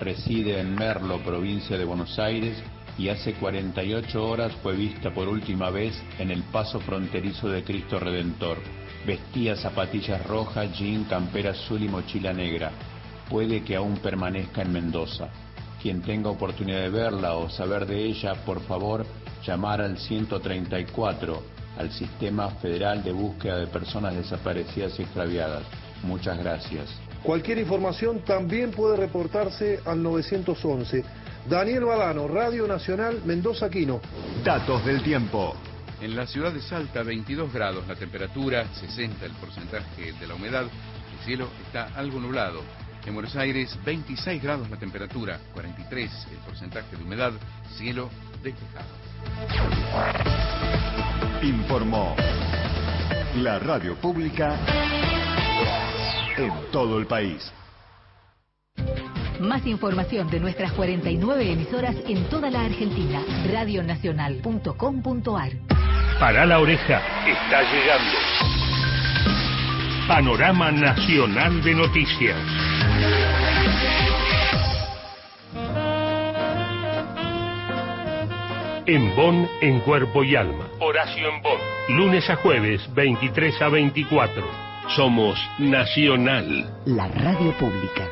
[0.00, 2.56] Reside en Merlo, provincia de Buenos Aires,
[2.96, 7.98] y hace 48 horas fue vista por última vez en el paso fronterizo de Cristo
[7.98, 8.56] Redentor.
[9.06, 12.70] Vestía zapatillas rojas, jean, campera azul y mochila negra.
[13.28, 15.28] Puede que aún permanezca en Mendoza.
[15.82, 19.04] Quien tenga oportunidad de verla o saber de ella, por favor,
[19.46, 21.42] llamar al 134,
[21.76, 25.64] al Sistema Federal de Búsqueda de Personas Desaparecidas y Extraviadas.
[26.02, 26.88] Muchas gracias.
[27.22, 31.04] Cualquier información también puede reportarse al 911.
[31.48, 34.00] Daniel Badano, Radio Nacional Mendoza Quino.
[34.42, 35.54] Datos del tiempo.
[36.00, 40.64] En la ciudad de Salta, 22 grados la temperatura, 60 el porcentaje de la humedad,
[40.64, 42.62] el cielo está algo nublado.
[43.06, 47.32] En Buenos Aires, 26 grados la temperatura, 43 el porcentaje de humedad,
[47.76, 48.10] cielo
[48.42, 48.88] despejado.
[51.42, 52.16] Informó
[53.36, 54.58] la radio pública
[56.36, 57.52] en todo el país.
[59.40, 63.22] Más información de nuestras 49 emisoras en toda la Argentina.
[63.52, 65.83] Radionacional.com.ar
[66.18, 68.18] Para la oreja está llegando.
[70.06, 72.36] Panorama Nacional de Noticias.
[78.86, 80.68] En Bonn, en cuerpo y alma.
[80.78, 81.58] Horacio en Bonn.
[81.88, 84.44] Lunes a jueves, 23 a 24.
[84.94, 86.70] Somos Nacional.
[86.84, 88.08] La radio pública.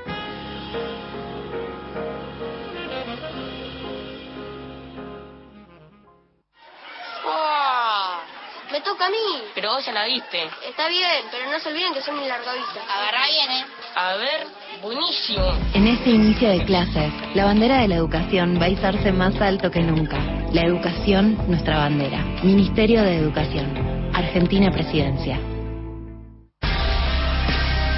[9.61, 10.43] Vos ya la viste.
[10.67, 12.81] Está bien, pero no se olviden que son mi larga vista.
[12.89, 13.65] Agarra bien, ¿eh?
[13.95, 14.47] A ver,
[14.83, 15.55] buenísimo.
[15.75, 19.71] En este inicio de clases, la bandera de la educación va a izarse más alto
[19.71, 20.19] que nunca.
[20.53, 22.19] La educación, nuestra bandera.
[22.43, 24.11] Ministerio de Educación.
[24.15, 25.39] Argentina Presidencia.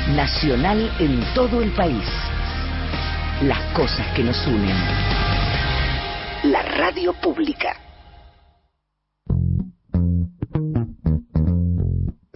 [0.08, 2.08] Nacional en todo el país.
[3.42, 4.76] Las cosas que nos unen.
[6.44, 7.83] La radio pública.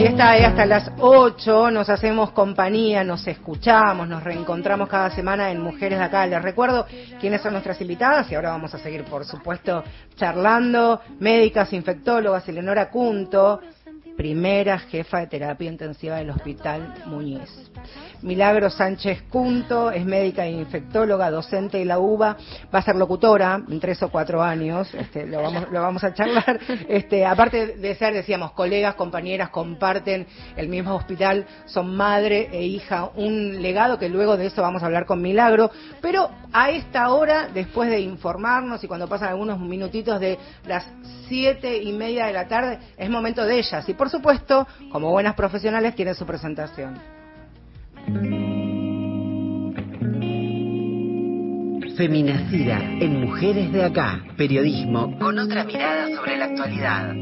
[0.00, 5.50] Ahí está, ahí hasta las 8 nos hacemos compañía, nos escuchamos, nos reencontramos cada semana
[5.50, 6.26] en Mujeres de Acá.
[6.26, 6.86] Les recuerdo
[7.20, 9.84] quiénes son nuestras invitadas y ahora vamos a seguir, por supuesto,
[10.16, 11.02] charlando.
[11.18, 13.60] Médicas, infectólogas, Eleonora Cunto,
[14.16, 17.70] primera jefa de terapia intensiva del Hospital Muñiz.
[18.22, 22.36] Milagro Sánchez Cunto es médica e infectóloga, docente de la UBA,
[22.72, 26.12] va a ser locutora en tres o cuatro años, este, lo, vamos, lo vamos a
[26.12, 26.60] charlar.
[26.88, 33.10] Este, aparte de ser, decíamos, colegas, compañeras, comparten el mismo hospital, son madre e hija,
[33.14, 37.48] un legado que luego de eso vamos a hablar con Milagro, pero a esta hora,
[37.52, 40.84] después de informarnos y cuando pasan algunos minutitos de las
[41.28, 43.88] siete y media de la tarde, es momento de ellas.
[43.88, 47.19] Y por supuesto, como buenas profesionales, tienen su presentación.
[51.96, 54.24] Feminacida en Mujeres de Acá.
[54.36, 57.14] Periodismo con otra mirada sobre la actualidad.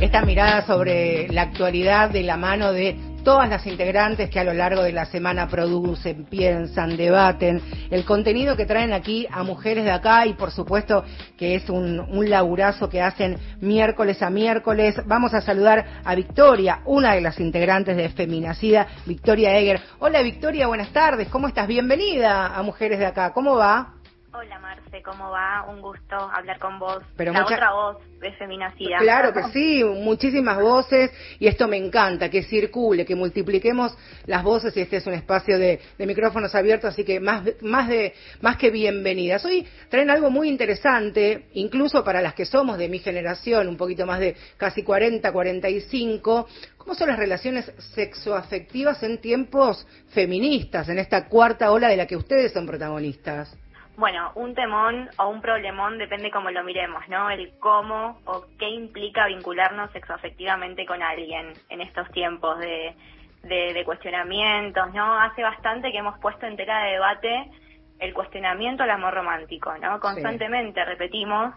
[0.00, 2.96] Esta mirada sobre la actualidad de la mano de
[3.28, 7.60] todas las integrantes que a lo largo de la semana producen, piensan, debaten,
[7.90, 11.04] el contenido que traen aquí a mujeres de acá y por supuesto
[11.36, 14.94] que es un, laburazo que hacen miércoles a miércoles.
[15.04, 19.82] Vamos a saludar a Victoria, una de las integrantes de Feminacida, Victoria Eger.
[19.98, 21.68] Hola Victoria, buenas tardes, ¿cómo estás?
[21.68, 23.97] Bienvenida a Mujeres de acá, ¿cómo va?
[24.30, 25.64] Hola Marce, ¿cómo va?
[25.68, 27.02] Un gusto hablar con vos.
[27.16, 28.98] Pero la mucha- otra voz de Feminacida.
[28.98, 34.76] Claro que sí, muchísimas voces y esto me encanta, que circule, que multipliquemos las voces
[34.76, 38.12] y este es un espacio de, de micrófonos abiertos, así que más, más, de,
[38.42, 39.42] más que bienvenidas.
[39.46, 44.04] Hoy traen algo muy interesante, incluso para las que somos de mi generación, un poquito
[44.04, 51.28] más de casi 40, 45, ¿cómo son las relaciones sexoafectivas en tiempos feministas, en esta
[51.28, 53.56] cuarta ola de la que ustedes son protagonistas?
[53.98, 57.30] Bueno, un temón o un problemón depende cómo lo miremos, ¿no?
[57.30, 62.94] El cómo o qué implica vincularnos sexoafectivamente con alguien en estos tiempos de,
[63.42, 65.18] de, de cuestionamientos, ¿no?
[65.18, 67.50] Hace bastante que hemos puesto en tela de debate
[67.98, 69.98] el cuestionamiento al amor romántico, ¿no?
[69.98, 71.52] Constantemente repetimos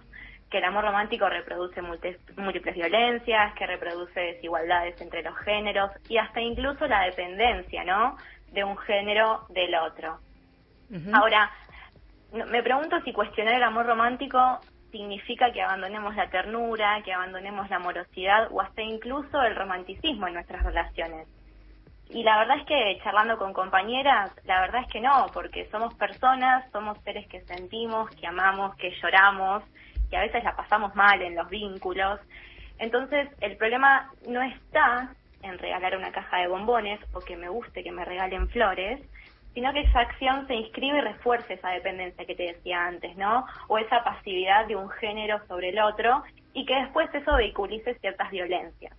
[0.50, 6.18] que el amor romántico reproduce múlti- múltiples violencias, que reproduce desigualdades entre los géneros y
[6.18, 8.18] hasta incluso la dependencia, ¿no?
[8.48, 10.18] De un género del otro.
[11.14, 11.52] Ahora,
[12.32, 14.60] me pregunto si cuestionar el amor romántico
[14.92, 20.36] significa que abandonemos la ternura, que abandonemos la amorosidad o hasta incluso el romanticismo en
[20.36, 21.28] nuestras relaciones.
[22.10, 25.94] Y la verdad es que charlando con compañeras, la verdad es que no, porque somos
[25.94, 29.64] personas, somos seres que sentimos, que amamos, que lloramos,
[30.10, 32.20] que a veces la pasamos mal en los vínculos.
[32.80, 37.84] Entonces, el problema no está en regalar una caja de bombones o que me guste
[37.84, 39.00] que me regalen flores,
[39.54, 43.46] sino que esa acción se inscribe y refuerce esa dependencia que te decía antes, ¿no?
[43.68, 48.32] O esa pasividad de un género sobre el otro y que después eso vehiculice ciertas
[48.32, 48.94] violencias.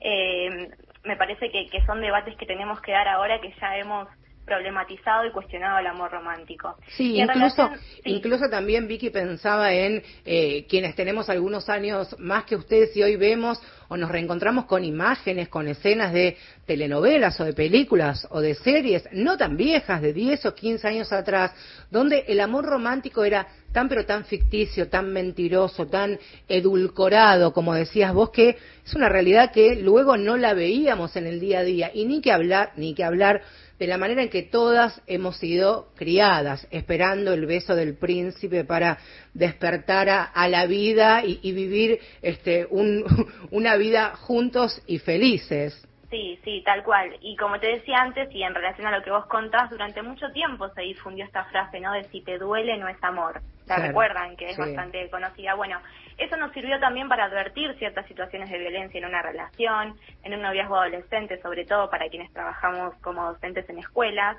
[0.00, 0.68] Eh,
[1.04, 4.08] me parece que, que son debates que tenemos que dar ahora que ya hemos
[4.44, 6.76] problematizado y cuestionado el amor romántico.
[6.88, 8.00] Sí, incluso, relación- sí.
[8.04, 13.16] incluso también Vicky pensaba en eh, quienes tenemos algunos años más que ustedes y hoy
[13.16, 18.54] vemos o nos reencontramos con imágenes, con escenas de telenovelas o de películas o de
[18.54, 21.52] series no tan viejas, de 10 o 15 años atrás,
[21.90, 26.18] donde el amor romántico era tan pero tan ficticio, tan mentiroso, tan
[26.48, 31.40] edulcorado, como decías vos, que es una realidad que luego no la veíamos en el
[31.40, 31.90] día a día.
[31.92, 33.42] Y ni que hablar, ni que hablar
[33.78, 38.98] de la manera en que todas hemos sido criadas, esperando el beso del príncipe para
[39.32, 43.04] despertar a, la vida y, y vivir este, un-
[43.50, 45.80] una vida juntos y felices.
[46.14, 47.16] Sí, sí, tal cual.
[47.22, 50.30] Y como te decía antes, y en relación a lo que vos contás, durante mucho
[50.30, 51.90] tiempo se difundió esta frase, ¿no?
[51.90, 53.40] De si te duele no es amor.
[53.66, 54.36] ¿La recuerdan?
[54.36, 55.54] Que es bastante conocida.
[55.54, 55.80] Bueno,
[56.16, 60.42] eso nos sirvió también para advertir ciertas situaciones de violencia en una relación, en un
[60.42, 64.36] noviazgo adolescente, sobre todo para quienes trabajamos como docentes en escuelas.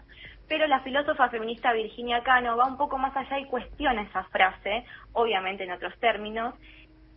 [0.47, 4.86] Pero la filósofa feminista Virginia Cano va un poco más allá y cuestiona esa frase,
[5.12, 6.56] obviamente en otros términos,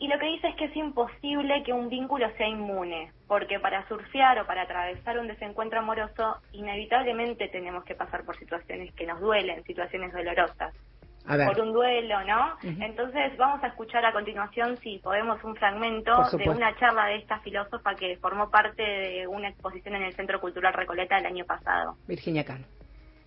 [0.01, 3.86] y lo que dice es que es imposible que un vínculo sea inmune, porque para
[3.88, 9.20] surfear o para atravesar un desencuentro amoroso, inevitablemente tenemos que pasar por situaciones que nos
[9.20, 10.74] duelen, situaciones dolorosas.
[11.26, 12.57] Por un duelo, ¿no?
[12.62, 17.38] Entonces vamos a escuchar a continuación, si podemos, un fragmento de una charla de esta
[17.40, 21.96] filósofa que formó parte de una exposición en el Centro Cultural Recoleta el año pasado.
[22.07, 22.64] Virginia Cano.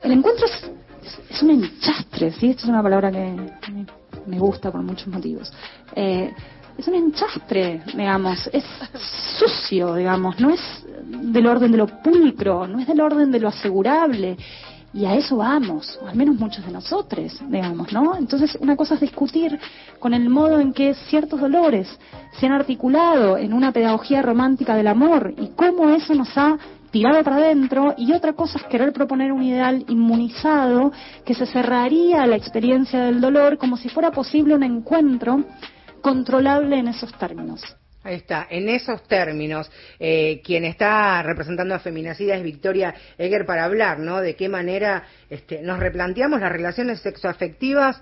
[0.01, 2.49] El encuentro es, un enchastre, ¿sí?
[2.49, 3.71] Esta es una palabra que
[4.25, 5.53] me, gusta por muchos motivos.
[5.95, 6.33] Eh,
[6.77, 8.63] es un enchastre, digamos, es
[9.39, 10.61] sucio, digamos, no es
[11.03, 14.37] del orden de lo pulcro, no es del orden de lo asegurable.
[14.93, 18.17] Y a eso vamos, al menos muchos de nosotros, digamos, ¿no?
[18.17, 19.57] Entonces, una cosa es discutir
[19.99, 21.87] con el modo en que ciertos dolores
[22.37, 26.57] se han articulado en una pedagogía romántica del amor y cómo eso nos ha
[26.91, 30.91] tirado para adentro, y otra cosa es querer proponer un ideal inmunizado
[31.25, 35.41] que se cerraría a la experiencia del dolor como si fuera posible un encuentro
[36.01, 37.61] controlable en esos términos.
[38.03, 43.63] Ahí está, en esos términos, eh, quien está representando a Feminacida es Victoria Eger para
[43.63, 44.21] hablar, ¿no?
[44.21, 48.01] De qué manera este, nos replanteamos las relaciones sexoafectivas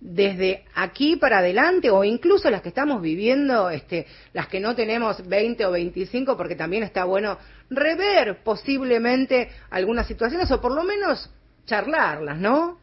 [0.00, 5.26] desde aquí para adelante o incluso las que estamos viviendo, este, las que no tenemos
[5.26, 7.38] 20 o 25, porque también está bueno
[7.70, 11.30] rever posiblemente algunas situaciones o por lo menos
[11.66, 12.78] charlarlas, ¿no?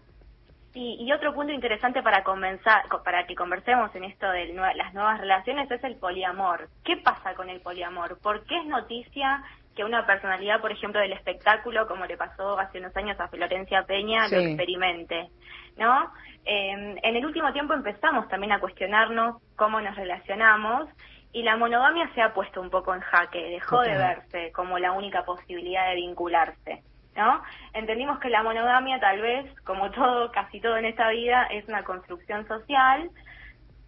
[0.74, 5.20] Sí, y otro punto interesante para comenzar, para que conversemos en esto de las nuevas
[5.20, 6.68] relaciones es el poliamor.
[6.84, 8.18] ¿Qué pasa con el poliamor?
[8.20, 9.44] ¿Por qué es noticia
[9.76, 13.84] que una personalidad, por ejemplo, del espectáculo, como le pasó hace unos años a Florencia
[13.84, 15.30] Peña, lo experimente?
[15.78, 16.12] ¿No?
[16.44, 20.90] Eh, en el último tiempo empezamos también a cuestionarnos cómo nos relacionamos
[21.34, 24.92] y la monogamia se ha puesto un poco en jaque, dejó de verse como la
[24.92, 26.84] única posibilidad de vincularse.
[27.16, 27.42] ¿No?
[27.74, 31.84] Entendimos que la monogamia tal vez, como todo, casi todo en esta vida, es una
[31.84, 33.10] construcción social,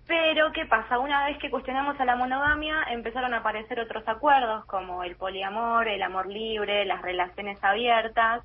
[0.07, 0.99] pero ¿qué pasa?
[0.99, 5.87] Una vez que cuestionamos a la monogamia, empezaron a aparecer otros acuerdos como el poliamor,
[5.87, 8.43] el amor libre, las relaciones abiertas,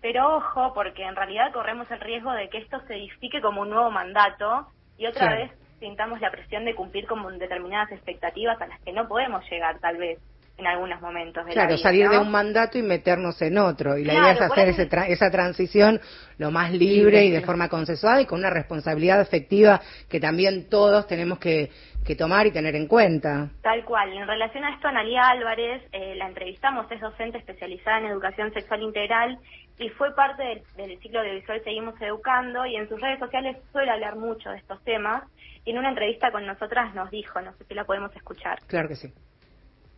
[0.00, 3.70] pero ojo, porque en realidad corremos el riesgo de que esto se edifique como un
[3.70, 4.66] nuevo mandato
[4.96, 9.06] y otra vez sintamos la presión de cumplir con determinadas expectativas a las que no
[9.06, 10.18] podemos llegar tal vez
[10.58, 13.96] en algunos momentos de claro, la vida, salir de un mandato y meternos en otro.
[13.96, 16.00] Y la idea es hacer ese esa transición
[16.38, 21.06] lo más libre y de forma consensuada y con una responsabilidad efectiva que también todos
[21.06, 21.70] tenemos que,
[22.04, 23.50] que tomar y tener en cuenta.
[23.62, 24.12] Tal cual.
[24.12, 28.82] En relación a esto, Analia Álvarez, eh, la entrevistamos, es docente especializada en educación sexual
[28.82, 29.38] integral
[29.78, 33.56] y fue parte del, del ciclo de Visual Seguimos Educando y en sus redes sociales
[33.72, 35.24] suele hablar mucho de estos temas
[35.64, 38.58] y en una entrevista con nosotras nos dijo, no sé si la podemos escuchar.
[38.66, 39.12] Claro que sí.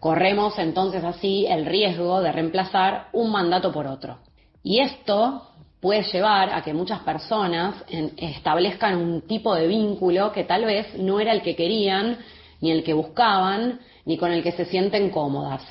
[0.04, 4.18] Corremos entonces así el riesgo de reemplazar un mandato por otro.
[4.62, 5.48] Y esto
[5.80, 7.82] puede llevar a que muchas personas
[8.18, 12.18] establezcan un tipo de vínculo que tal vez no era el que querían,
[12.60, 15.62] ni el que buscaban, ni con el que se sienten cómodas.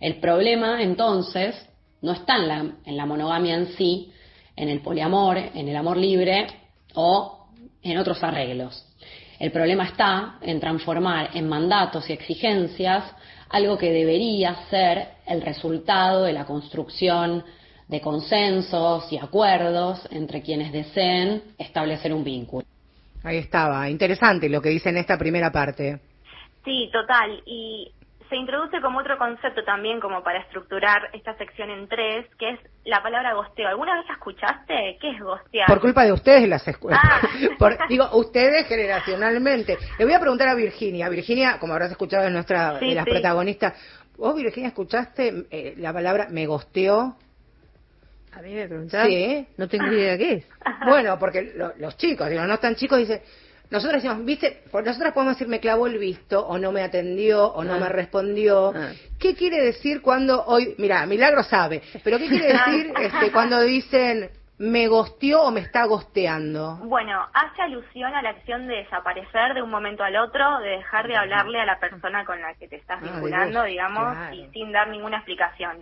[0.00, 1.54] El problema entonces
[2.00, 4.10] no está en la, en la monogamia en sí,
[4.56, 6.46] en el poliamor, en el amor libre
[6.94, 7.48] o
[7.82, 8.82] en otros arreglos.
[9.38, 13.04] El problema está en transformar en mandatos y exigencias
[13.52, 17.44] algo que debería ser el resultado de la construcción
[17.86, 22.66] de consensos y acuerdos entre quienes deseen establecer un vínculo.
[23.22, 26.00] Ahí estaba, interesante lo que dice en esta primera parte.
[26.64, 27.42] Sí, total.
[27.44, 27.92] Y
[28.32, 32.60] se introduce como otro concepto también como para estructurar esta sección en tres, que es
[32.86, 33.68] la palabra gosteo.
[33.68, 34.96] ¿Alguna vez la escuchaste?
[34.98, 35.66] ¿Qué es gostear?
[35.66, 36.98] Por culpa de ustedes las escuelas.
[37.04, 37.20] Ah.
[37.90, 39.76] digo, ustedes generacionalmente.
[39.98, 41.10] Le voy a preguntar a Virginia.
[41.10, 43.74] Virginia, como habrás escuchado, es nuestra de las protagonistas.
[44.16, 47.14] ¿Vos, Virginia, escuchaste eh, la palabra me gosteó?
[48.32, 49.10] A mí me preguntaste.
[49.10, 49.54] Sí.
[49.58, 50.46] No tengo idea qué es.
[50.86, 53.20] Bueno, porque los chicos, digo, no tan chicos, dicen
[53.72, 57.64] nosotros decimos, viste, nosotros podemos decir me clavó el visto, o no me atendió, o
[57.64, 57.78] no ah.
[57.78, 58.70] me respondió.
[58.76, 58.90] Ah.
[59.18, 64.28] ¿Qué quiere decir cuando hoy, mira, Milagro sabe, pero qué quiere decir este, cuando dicen
[64.58, 66.76] me gosteó o me está gosteando?
[66.84, 71.08] Bueno, hace alusión a la acción de desaparecer de un momento al otro, de dejar
[71.08, 74.70] de hablarle a la persona con la que te estás ah, vinculando, digamos, y sin
[74.70, 75.78] dar ninguna explicación.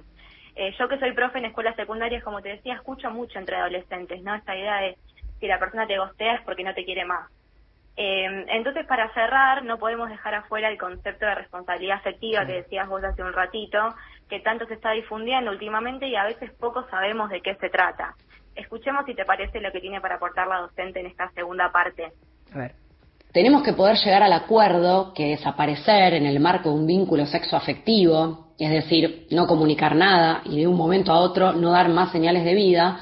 [0.54, 4.22] Eh, yo que soy profe en escuelas secundarias, como te decía, escucho mucho entre adolescentes,
[4.22, 4.36] ¿no?
[4.36, 4.96] Esta idea de
[5.40, 7.28] si la persona te gostea es porque no te quiere más
[7.96, 12.88] Eh, entonces, para cerrar, no podemos dejar afuera el concepto de responsabilidad afectiva que decías
[12.88, 13.78] vos hace un ratito,
[14.28, 18.14] que tanto se está difundiendo últimamente y a veces poco sabemos de qué se trata.
[18.54, 22.12] Escuchemos si te parece lo que tiene para aportar la docente en esta segunda parte.
[22.54, 22.74] A ver.
[23.32, 28.54] Tenemos que poder llegar al acuerdo que desaparecer en el marco de un vínculo sexoafectivo,
[28.58, 32.44] es decir, no comunicar nada y de un momento a otro no dar más señales
[32.44, 32.98] de vida,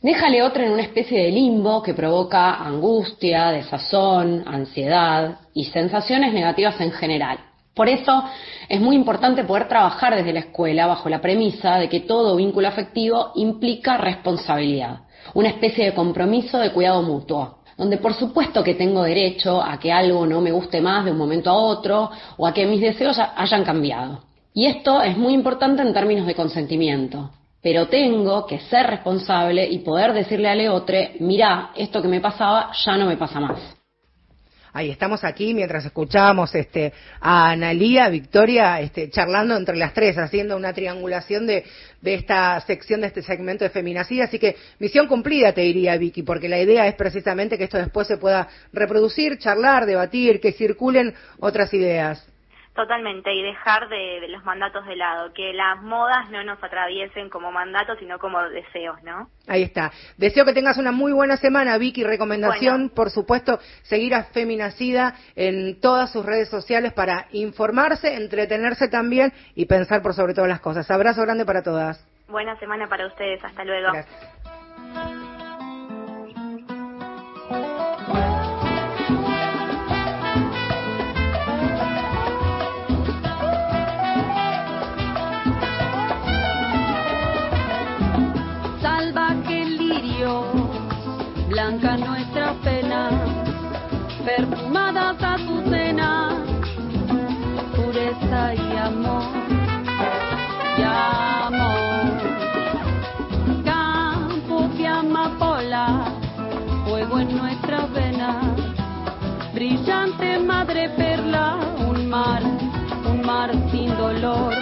[0.00, 6.80] Déjale otra en una especie de limbo que provoca angustia, desazón, ansiedad y sensaciones negativas
[6.80, 7.38] en general.
[7.74, 8.22] Por eso
[8.68, 12.68] es muy importante poder trabajar desde la escuela bajo la premisa de que todo vínculo
[12.68, 15.00] afectivo implica responsabilidad,
[15.34, 19.90] una especie de compromiso de cuidado mutuo, donde por supuesto que tengo derecho a que
[19.90, 23.18] algo no me guste más de un momento a otro o a que mis deseos
[23.34, 24.20] hayan cambiado.
[24.54, 27.30] Y esto es muy importante en términos de consentimiento
[27.62, 32.70] pero tengo que ser responsable y poder decirle a otro, mira, esto que me pasaba
[32.84, 33.78] ya no me pasa más.
[34.72, 40.56] Ahí estamos aquí mientras escuchábamos este, a Analía, Victoria, este, charlando entre las tres, haciendo
[40.56, 41.64] una triangulación de,
[42.04, 44.24] esta sección, de este segmento de Feminacida.
[44.24, 48.06] Así que misión cumplida, te diría Vicky, porque la idea es precisamente que esto después
[48.06, 52.24] se pueda reproducir, charlar, debatir, que circulen otras ideas.
[52.78, 57.50] Totalmente, y dejar de, los mandatos de lado, que las modas no nos atraviesen como
[57.50, 59.30] mandatos, sino como deseos, ¿no?
[59.48, 59.90] Ahí está.
[60.16, 62.04] Deseo que tengas una muy buena semana, Vicky.
[62.04, 69.32] Recomendación, por supuesto, seguir a Feminacida en todas sus redes sociales para informarse, entretenerse también
[69.56, 70.88] y pensar por sobre todas las cosas.
[70.88, 72.06] Abrazo grande para todas.
[72.28, 73.42] Buena semana para ustedes.
[73.42, 73.90] Hasta luego.
[73.92, 74.37] Gracias.
[94.98, 96.34] Azucenas,
[97.76, 99.24] pureza y amor,
[100.76, 102.12] y amor.
[103.64, 106.04] Campos de amapola,
[106.86, 108.40] fuego en nuestra vena,
[109.54, 112.42] brillante madre perla, un mar,
[113.10, 114.52] un mar sin dolor,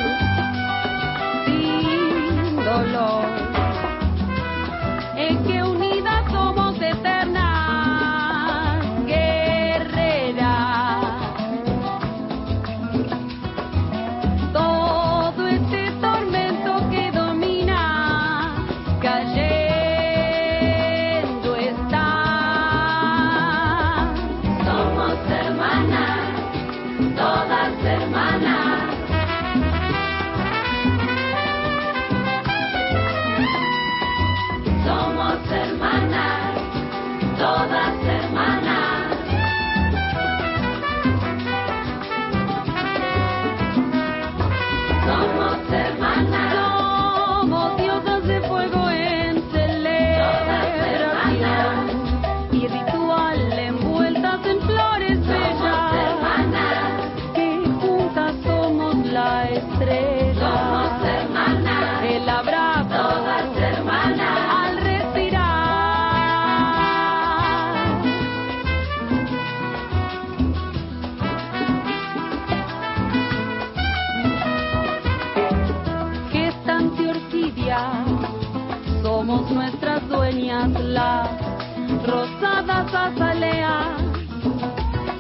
[82.87, 84.03] rosadas azaleas,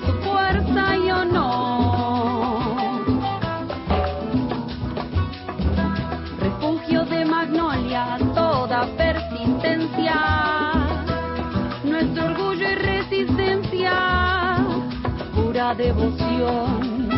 [0.04, 2.66] su fuerza y honor.
[6.40, 10.14] Refugio de magnolia, toda persistencia,
[11.84, 13.92] nuestro orgullo y resistencia,
[15.34, 17.08] pura devoción.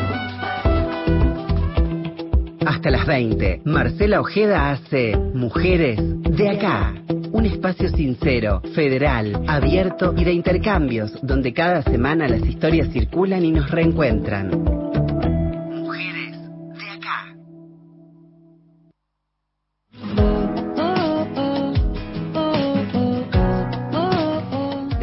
[2.66, 7.07] Hasta las 20, Marcela Ojeda hace Mujeres de acá.
[7.38, 13.52] Un espacio sincero, federal, abierto y de intercambios, donde cada semana las historias circulan y
[13.52, 14.67] nos reencuentran.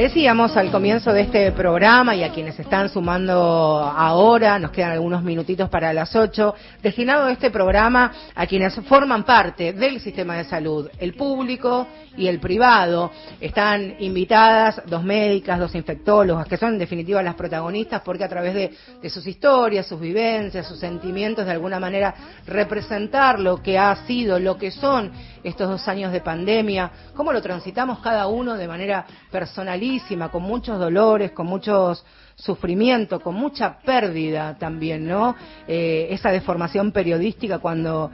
[0.06, 5.24] Decíamos al comienzo de este programa y a quienes están sumando ahora, nos quedan algunos
[5.24, 6.54] minutitos para las ocho,
[6.84, 12.40] destinado este programa a quienes forman parte del sistema de salud, el público y el
[12.40, 13.12] privado.
[13.42, 18.54] Están invitadas dos médicas, dos infectólogas, que son en definitiva las protagonistas porque a través
[18.54, 22.14] de, de sus historias, sus vivencias, sus sentimientos, de alguna manera
[22.46, 25.12] representar lo que ha sido, lo que son
[25.44, 29.95] estos dos años de pandemia, cómo lo transitamos cada uno de manera personalista
[30.32, 35.36] con muchos dolores, con muchos sufrimiento, con mucha pérdida también, ¿no?
[35.68, 38.12] Eh, esa deformación periodística cuando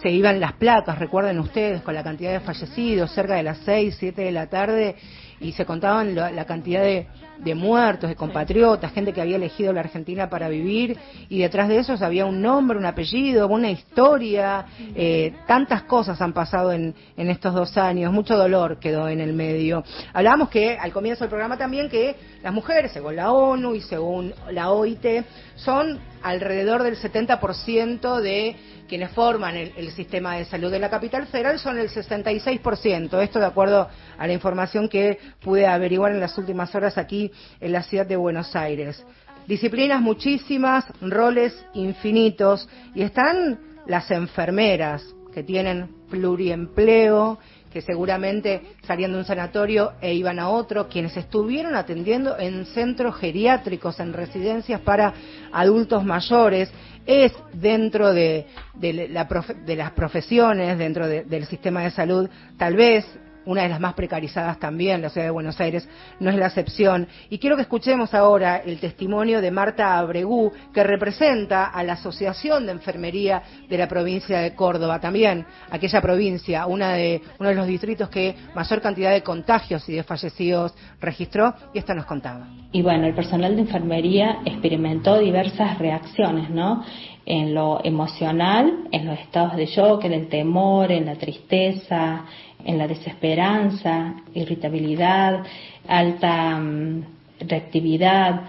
[0.00, 3.96] se iban las placas, recuerden ustedes, con la cantidad de fallecidos, cerca de las seis,
[3.98, 4.96] siete de la tarde,
[5.40, 10.28] y se contaban la, cantidad de, muertos, de compatriotas, gente que había elegido la Argentina
[10.28, 15.82] para vivir, y detrás de esos había un nombre, un apellido, una historia, eh, tantas
[15.82, 19.84] cosas han pasado en, en estos dos años, mucho dolor quedó en el medio.
[20.12, 24.34] Hablábamos que al comienzo del programa también que las mujeres, según la ONU y según
[24.50, 25.24] la OIT,
[25.56, 28.56] son alrededor del 70% de
[28.88, 33.22] quienes forman el, sistema de salud de la capital federal son el 66%.
[33.22, 37.72] Esto de acuerdo a la información que pude averiguar en las últimas horas aquí en
[37.72, 39.04] la ciudad de Buenos Aires.
[39.46, 45.02] Disciplinas muchísimas, roles infinitos y están las enfermeras
[45.32, 47.38] que tienen pluriempleo
[47.72, 53.16] que seguramente salían de un sanatorio e iban a otro, quienes estuvieron atendiendo en centros
[53.16, 55.12] geriátricos, en residencias para
[55.52, 56.70] adultos mayores,
[57.06, 58.46] es dentro de,
[58.80, 63.06] las profesiones, dentro del sistema de salud, tal vez
[63.48, 65.88] una de las más precarizadas también, la ciudad de Buenos Aires
[66.20, 67.08] no es la excepción.
[67.30, 72.66] Y quiero que escuchemos ahora el testimonio de Marta Abregú, que representa a la Asociación
[72.66, 77.66] de Enfermería de la provincia de Córdoba, también aquella provincia, una de, uno de los
[77.66, 82.46] distritos que mayor cantidad de contagios y de fallecidos registró, y esto nos contaba.
[82.70, 86.84] Y bueno, el personal de enfermería experimentó diversas reacciones, ¿no?
[87.24, 92.26] En lo emocional, en los estados de shock, en el temor, en la tristeza,
[92.64, 95.44] en la desesperanza, irritabilidad,
[95.86, 97.02] alta mm,
[97.40, 98.42] reactividad,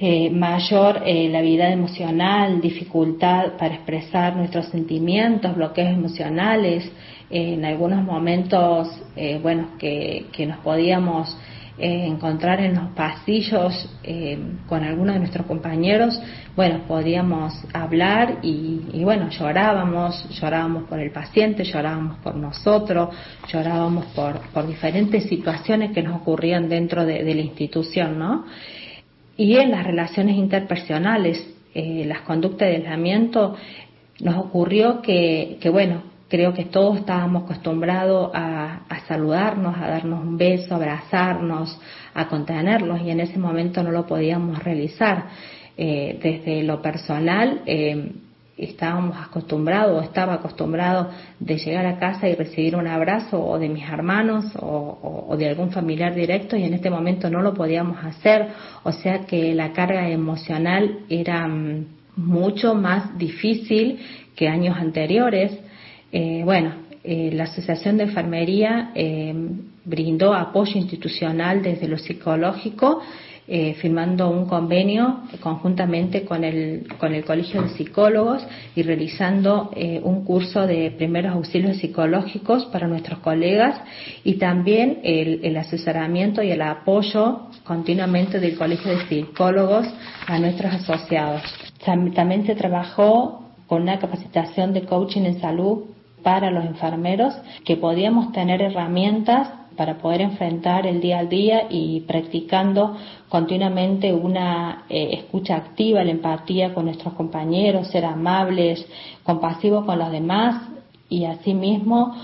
[0.00, 6.84] eh, mayor eh, la vida emocional, dificultad para expresar nuestros sentimientos, bloqueos emocionales,
[7.30, 8.88] eh, en algunos momentos,
[9.42, 11.36] bueno, que, que nos podíamos
[11.84, 16.16] eh, encontrar en los pasillos eh, con algunos de nuestros compañeros,
[16.54, 23.08] bueno, podíamos hablar y, bueno, llorábamos, llorábamos por el paciente, llorábamos por nosotros,
[23.48, 28.44] llorábamos por, por diferentes situaciones que nos ocurrían dentro de, la institución, ¿no?
[29.36, 33.56] Y en las relaciones interpersonales, eh, las conductas de aislamiento,
[34.20, 40.38] nos ocurrió que, que bueno, Creo que todos estábamos acostumbrados a, saludarnos, a darnos un
[40.38, 41.78] beso, abrazarnos,
[42.14, 45.26] a contenerlos y en ese momento no lo podíamos realizar.
[45.76, 48.12] Eh, desde lo personal, eh,
[48.56, 53.68] estábamos acostumbrados o estaba acostumbrado de llegar a casa y recibir un abrazo o de
[53.68, 58.48] mis hermanos o, de algún familiar directo y en este momento no lo podíamos hacer,
[58.84, 61.84] o sea que la carga emocional era mm,
[62.16, 63.98] mucho más difícil
[64.34, 65.58] que años anteriores.
[66.12, 69.34] Eh, bueno, eh, la Asociación de Enfermería eh,
[69.84, 73.00] brindó apoyo institucional desde lo psicológico,
[73.76, 78.46] firmando un convenio conjuntamente con el, con el Colegio de Psicólogos
[78.76, 79.72] y realizando
[80.04, 83.78] un curso de primeros auxilios psicológicos para nuestros colegas
[84.22, 89.86] y también el, el asesoramiento y el apoyo continuamente del Colegio de Psicólogos
[90.26, 91.42] a nuestros asociados.
[91.84, 95.91] También se trabajó con una capacitación de coaching en salud
[96.22, 102.00] para los enfermeros, que podíamos tener herramientas para poder enfrentar el día a día y
[102.00, 102.96] practicando
[103.28, 108.86] continuamente una eh, escucha activa, la empatía con nuestros compañeros, ser amables,
[109.22, 110.68] compasivos con los demás
[111.08, 112.14] y asimismo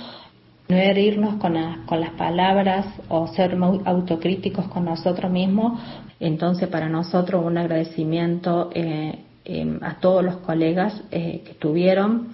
[0.69, 5.81] no herirnos con, con las palabras o ser muy autocríticos con nosotros mismos.
[6.21, 12.29] Entonces, para nosotros un agradecimiento eh, eh, a todos los colegas que tuvieron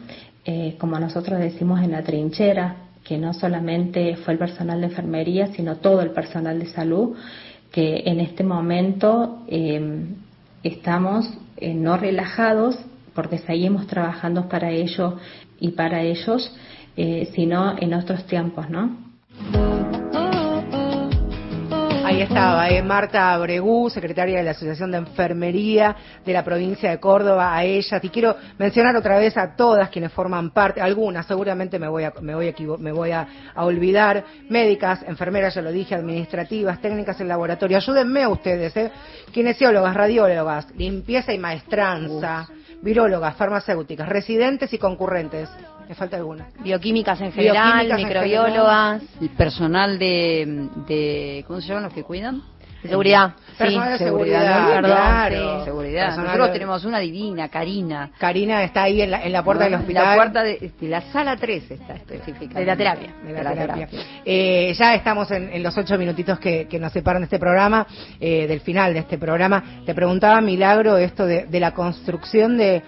[0.44, 5.48] eh, como nosotros decimos en la trinchera, que no solamente fue el personal de enfermería,
[5.48, 7.16] sino todo el personal de salud,
[7.70, 10.06] que en este momento eh,
[10.62, 12.78] estamos eh, no relajados
[13.14, 15.14] porque seguimos trabajando para ellos
[15.60, 16.52] y para ellos,
[17.32, 19.73] sino en otros tiempos, ¿no?
[22.14, 27.00] Ahí estaba, eh, Marta Abregú, secretaria de la Asociación de Enfermería de la provincia de
[27.00, 27.98] Córdoba, a ella.
[28.00, 32.12] Y quiero mencionar otra vez a todas quienes forman parte, algunas seguramente me voy a,
[32.20, 37.26] me voy a, me voy a, olvidar, médicas, enfermeras, ya lo dije, administrativas, técnicas en
[37.26, 37.78] laboratorio.
[37.78, 38.92] Ayúdenme ustedes, ¿eh?
[39.32, 42.46] kinesiólogas, radiólogas, limpieza y maestranza,
[42.80, 45.48] virólogas, farmacéuticas, residentes y concurrentes.
[45.88, 46.46] Me falta alguna.
[46.60, 49.02] Bioquímicas en general, microbiólogas.
[49.20, 52.42] El personal de, de, ¿cómo se llaman los que cuidan?
[52.82, 53.32] seguridad.
[53.56, 55.58] Personal de Sí, seguridad, seguridad, perdón, claro.
[55.60, 55.64] sí.
[55.64, 56.04] seguridad.
[56.04, 58.10] Personal Nosotros de- tenemos una divina, Karina.
[58.18, 60.04] Karina está ahí en la, en la puerta del hospital.
[60.04, 62.58] La puerta de, de la sala 3 está específica.
[62.58, 63.08] De la terapia.
[63.26, 63.88] de la terapia.
[64.22, 67.86] Eh, ya estamos en, en los ocho minutitos que, que nos separan de este programa,
[68.20, 69.64] eh, del final de este programa.
[69.86, 72.82] Te preguntaba, Milagro, esto de, de la construcción de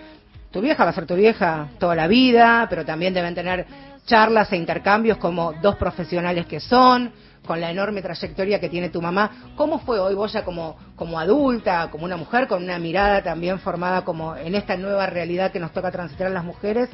[0.57, 3.67] tu vieja, va a ser tu vieja toda la vida, pero también deben tener
[4.07, 7.13] charlas e intercambios como dos profesionales que son,
[7.47, 9.53] con la enorme trayectoria que tiene tu mamá.
[9.55, 13.59] ¿Cómo fue hoy vos ya como, como adulta, como una mujer con una mirada también
[13.59, 16.89] formada como en esta nueva realidad que nos toca transitar a las mujeres,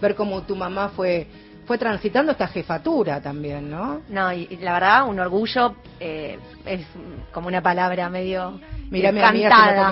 [0.00, 1.26] ver cómo tu mamá fue
[1.66, 4.00] fue transitando esta jefatura también, ¿no?
[4.08, 6.86] No, y, y la verdad, un orgullo eh, es
[7.30, 8.58] como una palabra medio
[8.90, 9.42] Mírame a mí,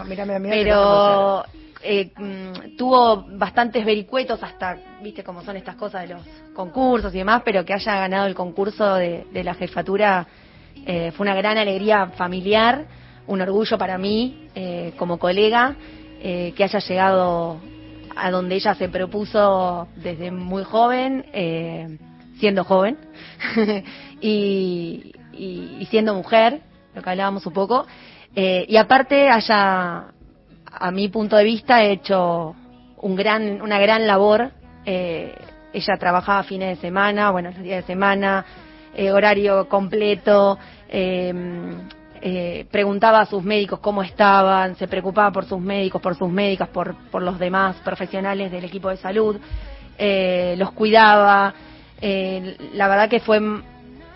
[0.09, 1.45] mírame a mí, pero
[1.89, 6.23] eh, mm, tuvo bastantes vericuetos hasta, viste cómo son estas cosas de los
[6.55, 10.27] concursos y demás, pero que haya ganado el concurso de, la jefatura
[10.87, 12.85] eh, fue una gran alegría familiar,
[13.27, 15.77] un orgullo para mí eh, como colega,
[16.21, 17.61] eh, que haya llegado
[18.17, 21.99] a donde ella se propuso desde muy joven, eh,
[22.41, 22.99] siendo joven
[24.21, 26.61] y, y- y siendo mujer,
[26.95, 27.87] lo que hablábamos un poco,
[28.35, 30.13] y aparte haya,
[30.79, 32.55] a mi punto de vista, hecho
[32.99, 34.51] un gran, una gran labor.
[34.85, 35.35] eh,
[35.73, 38.45] ella trabajaba fines de semana, bueno, días de semana,
[38.95, 40.59] eh, horario completo,
[40.89, 41.35] eh,
[42.23, 46.69] eh, preguntaba a sus médicos cómo estaban, se preocupaba por sus médicos, por sus médicas,
[46.69, 49.39] por, por los demás profesionales del equipo de salud,
[49.99, 51.53] eh, los cuidaba.
[52.01, 53.41] eh, la verdad que fue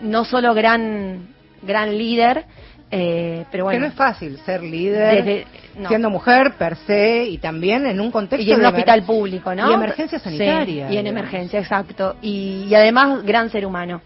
[0.01, 1.27] no solo gran,
[1.61, 2.45] gran líder,
[2.91, 3.77] eh, pero bueno.
[3.77, 5.87] que no es fácil ser líder, Desde- no.
[5.87, 9.55] siendo mujer per se y también en un contexto y en un de hospital público,
[9.55, 9.71] ¿no?
[9.71, 10.91] Y emergencia Sí, sanitaria.
[10.91, 12.17] y en emergencia, exacto.
[12.21, 14.01] Y, y además, gran ser humano.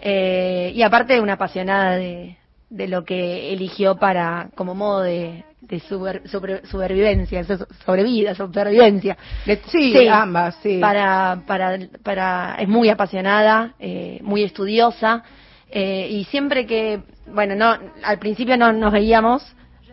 [0.00, 2.36] Eh, y aparte, una apasionada de,
[2.70, 9.16] de lo que eligió para como modo de, de super- sobre- supervivencia, so- sobrevida, supervivencia.
[9.66, 10.78] sí, ambas, sí.
[10.80, 15.24] Para, para, para, es muy apasionada, eh, muy estudiosa.
[15.70, 19.42] Eh, y siempre que, bueno, no, al principio no nos veíamos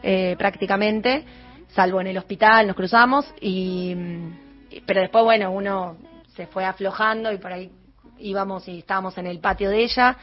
[0.04, 1.26] eh, prácticamente,
[1.70, 5.98] salvo en el hospital, nos cruzamos, y, mm, pero después, bueno, uno
[6.36, 7.72] se fue aflojando y por ahí
[8.20, 10.18] íbamos y estábamos en el patio de ella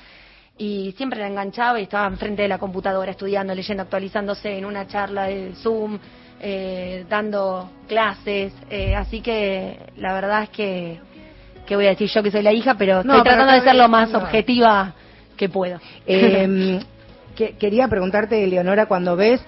[0.59, 4.87] y siempre la enganchaba y estaba enfrente de la computadora estudiando, leyendo, actualizándose en una
[4.87, 5.99] charla de Zoom,
[6.41, 11.01] eh, dando clases, eh, así que la verdad es que,
[11.67, 13.75] que voy a decir yo que soy la hija, pero No, estoy tratando de ser
[13.77, 14.19] lo más no.
[14.19, 14.95] objetiva
[15.43, 15.81] que puedo.
[16.07, 16.79] Eh,
[17.35, 19.41] que- quería preguntarte, Eleonora, cuando ves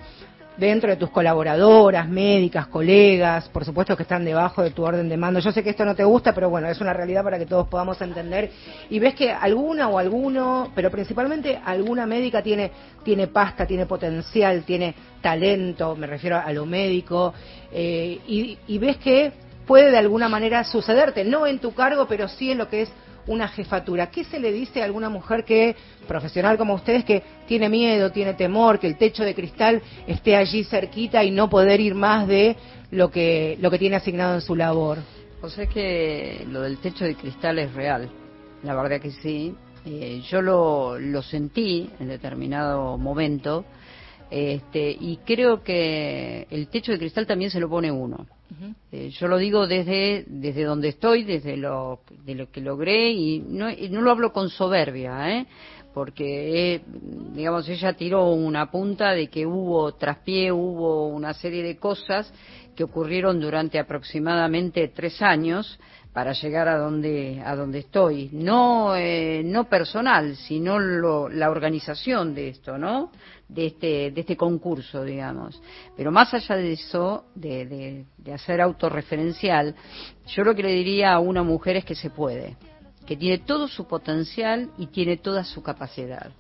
[0.57, 5.17] dentro de tus colaboradoras, médicas, colegas, por supuesto que están debajo de tu orden de
[5.17, 5.39] mando.
[5.39, 7.69] Yo sé que esto no te gusta, pero bueno, es una realidad para que todos
[7.69, 8.51] podamos entender.
[8.91, 12.73] Y ves que alguna o alguno, pero principalmente alguna médica tiene,
[13.05, 17.35] tiene pasta, tiene potencial, tiene talento, me refiero a lo médico,
[17.73, 19.33] eh, y, y ves que
[19.65, 22.93] puede de alguna manera sucederte, no en tu cargo, pero sí en lo que es
[23.27, 24.11] una jefatura.
[24.11, 28.35] ¿Qué se le dice a alguna mujer que, profesional como ustedes, que tiene miedo, tiene
[28.35, 32.57] temor, que el techo de cristal esté allí cerquita y no poder ir más de
[32.91, 34.99] lo que, lo que tiene asignado en su labor?
[35.43, 38.11] O sea que lo del techo de cristal es real,
[38.63, 39.55] la verdad que sí.
[39.87, 43.67] Eh, yo lo, lo sentí en determinado momento
[44.31, 48.27] este, y creo que el techo de cristal también se lo pone uno.
[48.93, 53.41] Eh, yo lo digo desde, desde donde estoy, desde lo, de lo que logré y
[53.41, 55.47] no, y no lo hablo con soberbia, ¿eh?
[55.93, 56.81] porque, eh,
[57.35, 62.33] digamos, ella tiró una punta de que hubo traspié, hubo una serie de cosas
[62.77, 65.79] que ocurrieron durante aproximadamente tres años
[66.13, 72.37] para llegar a donde a donde estoy no eh, no personal sino lo- la organización
[72.37, 73.11] de esto no
[73.55, 75.61] de este de este concurso digamos.
[75.97, 79.75] Pero más allá de eso de, de, de hacer autorreferencial
[80.27, 82.57] yo lo que le diría a una mujer es que se puede
[83.07, 86.33] que tiene todo su potencial y tiene toda su capacidad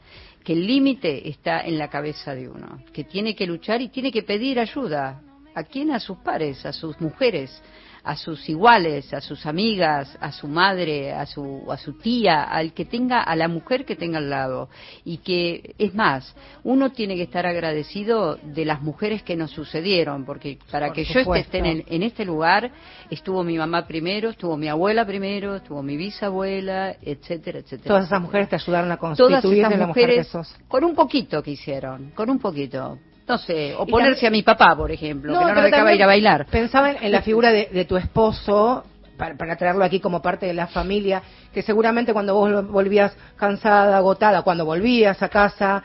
[0.43, 4.11] que el límite está en la cabeza de uno que tiene que luchar y tiene
[4.12, 5.21] que pedir ayuda.
[5.57, 7.62] A quién a sus pares a sus mujeres
[8.05, 12.75] a sus iguales, a sus amigas, a su madre, a su, a su tía, al
[12.75, 14.69] que tenga, a la mujer que tenga al lado.
[15.05, 16.35] Y que, es más,
[16.65, 21.05] uno tiene que estar agradecido de las mujeres que nos sucedieron, porque para Por que
[21.05, 22.71] yo esté en, en este lugar,
[23.11, 27.89] estuvo mi mamá primero, estuvo mi abuela primero, estuvo mi bisabuela, etcétera, etcétera.
[27.89, 30.55] Todas esas mujeres te ayudaron a Todas constituir esas en la mujer que mujeres, sos.
[30.69, 32.99] con un poquito que hicieron, con un poquito.
[33.27, 36.07] No sé, oponerse también- a mi papá, por ejemplo, que no nos dejaba ir a
[36.07, 36.47] bailar.
[36.47, 38.85] Pensaba en, en la figura de, de tu esposo,
[39.16, 41.22] para, para traerlo aquí como parte de la familia,
[41.53, 45.83] que seguramente cuando vos volvías cansada, agotada, cuando volvías a casa,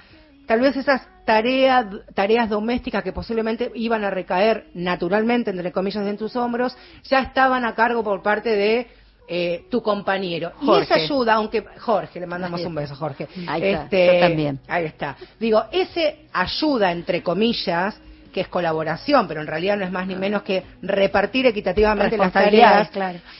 [0.47, 1.85] tal vez esas tareas,
[2.15, 7.63] tareas domésticas que posiblemente iban a recaer naturalmente, entre comillas, en tus hombros, ya estaban
[7.65, 8.87] a cargo por parte de
[9.31, 10.53] eh, tu compañero.
[10.59, 13.27] Y esa ayuda, aunque Jorge, le mandamos un beso, Jorge.
[13.47, 14.59] Ahí está, este, yo también.
[14.67, 15.15] Ahí está.
[15.39, 17.95] Digo, ese ayuda, entre comillas,
[18.33, 22.33] que es colaboración, pero en realidad no es más ni menos que repartir equitativamente las
[22.33, 22.89] tareas,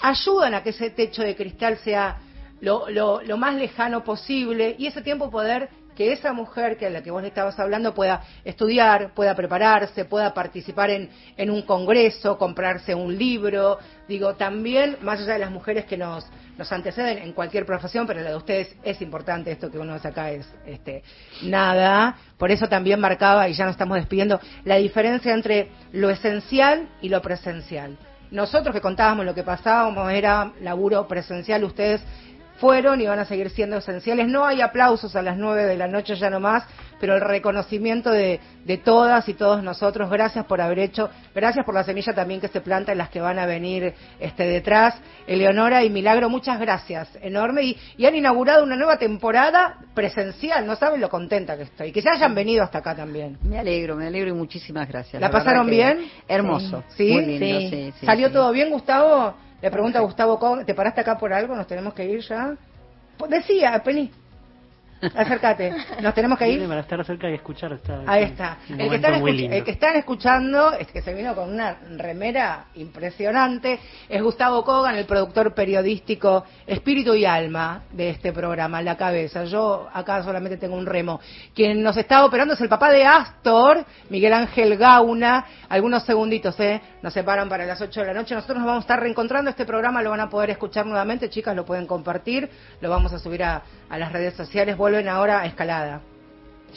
[0.02, 2.18] ayudan a que ese techo de cristal sea
[2.62, 5.70] lo, lo, lo más lejano posible y ese tiempo poder
[6.00, 10.34] que esa mujer que la que vos le estabas hablando pueda estudiar, pueda prepararse, pueda
[10.34, 13.80] participar en, en un congreso, comprarse un libro.
[14.08, 16.26] Digo, también, más allá de las mujeres que nos,
[16.58, 20.32] nos anteceden en cualquier profesión, pero la de ustedes es importante, esto que uno acá
[20.32, 21.04] es este,
[21.44, 22.16] nada.
[22.38, 27.10] Por eso también marcaba, y ya nos estamos despidiendo, la diferencia entre lo esencial y
[27.10, 27.98] lo presencial.
[28.32, 32.02] Nosotros que contábamos lo que pasábamos era laburo presencial, ustedes
[32.60, 34.28] fueron y van a seguir siendo esenciales.
[34.28, 36.64] No hay aplausos a las nueve de la noche ya nomás,
[37.00, 41.74] pero el reconocimiento de, de, todas y todos nosotros, gracias por haber hecho, gracias por
[41.74, 44.96] la semilla también que se planta en las que van a venir este, detrás.
[45.28, 47.64] Eleonora y Milagro, muchas gracias, enorme.
[47.64, 51.92] Y, y han inaugurado una nueva temporada presencial, no saben lo contenta que estoy.
[51.92, 53.38] Que se hayan venido hasta acá también.
[53.44, 55.22] Me alegro, me alegro y muchísimas gracias.
[55.22, 56.10] ¿La, pasaron bien?
[56.28, 56.84] Hermoso.
[56.96, 57.14] ¿Sí?
[57.40, 59.49] sí, ¿Salió todo bien, Gustavo?
[59.62, 61.56] Le pregunta a Gustavo, ¿te paraste acá por algo?
[61.56, 62.56] ¿Nos tenemos que ir ya?
[63.18, 64.12] Pues decía, Penny.
[65.02, 66.68] Acércate, nos tenemos que ir.
[66.68, 67.72] Para estar cerca y escuchar.
[67.74, 68.58] Está, Ahí está.
[68.68, 73.80] El que, están el que, están escuchando, es que se vino con una remera impresionante,
[74.10, 79.46] es Gustavo Kogan, el productor periodístico espíritu y alma de este programa, La Cabeza.
[79.46, 81.22] Yo acá solamente tengo un remo.
[81.56, 85.46] Quien nos está operando es el papá de Astor, Miguel Ángel Gauna.
[85.70, 86.82] Algunos segunditos, ¿eh?
[87.02, 88.36] Nos separan para las 8 de la noche.
[88.36, 89.50] Nosotros nos vamos a estar reencontrando.
[89.50, 91.30] Este programa lo van a poder escuchar nuevamente.
[91.30, 92.50] Chicas, lo pueden compartir.
[92.82, 96.02] Lo vamos a subir a, a las redes sociales vuelven ahora a escalada.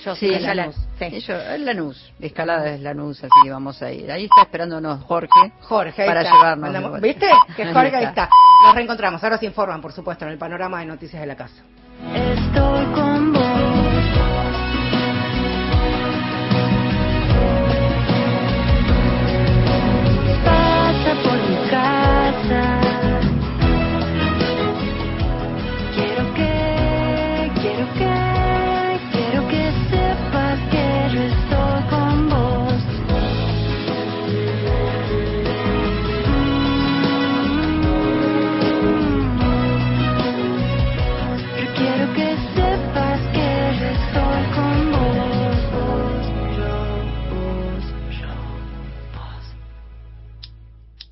[0.05, 0.77] Yo sí, es Lanús.
[0.99, 1.21] La, sí.
[1.59, 2.13] Lanús.
[2.21, 4.11] Escalada es Lanús, así que vamos a ir.
[4.11, 5.53] Ahí está esperándonos Jorge.
[5.61, 6.35] Jorge, ahí para está.
[6.35, 7.01] llevarnos.
[7.01, 7.31] ¿Viste?
[7.57, 8.29] Que Jorge ahí está.
[8.65, 9.23] Nos reencontramos.
[9.25, 11.63] Ahora se informan, por supuesto, en el panorama de Noticias de la Casa.
[12.15, 13.43] Estoy con vos.
[20.45, 22.82] Pasa por mi casa.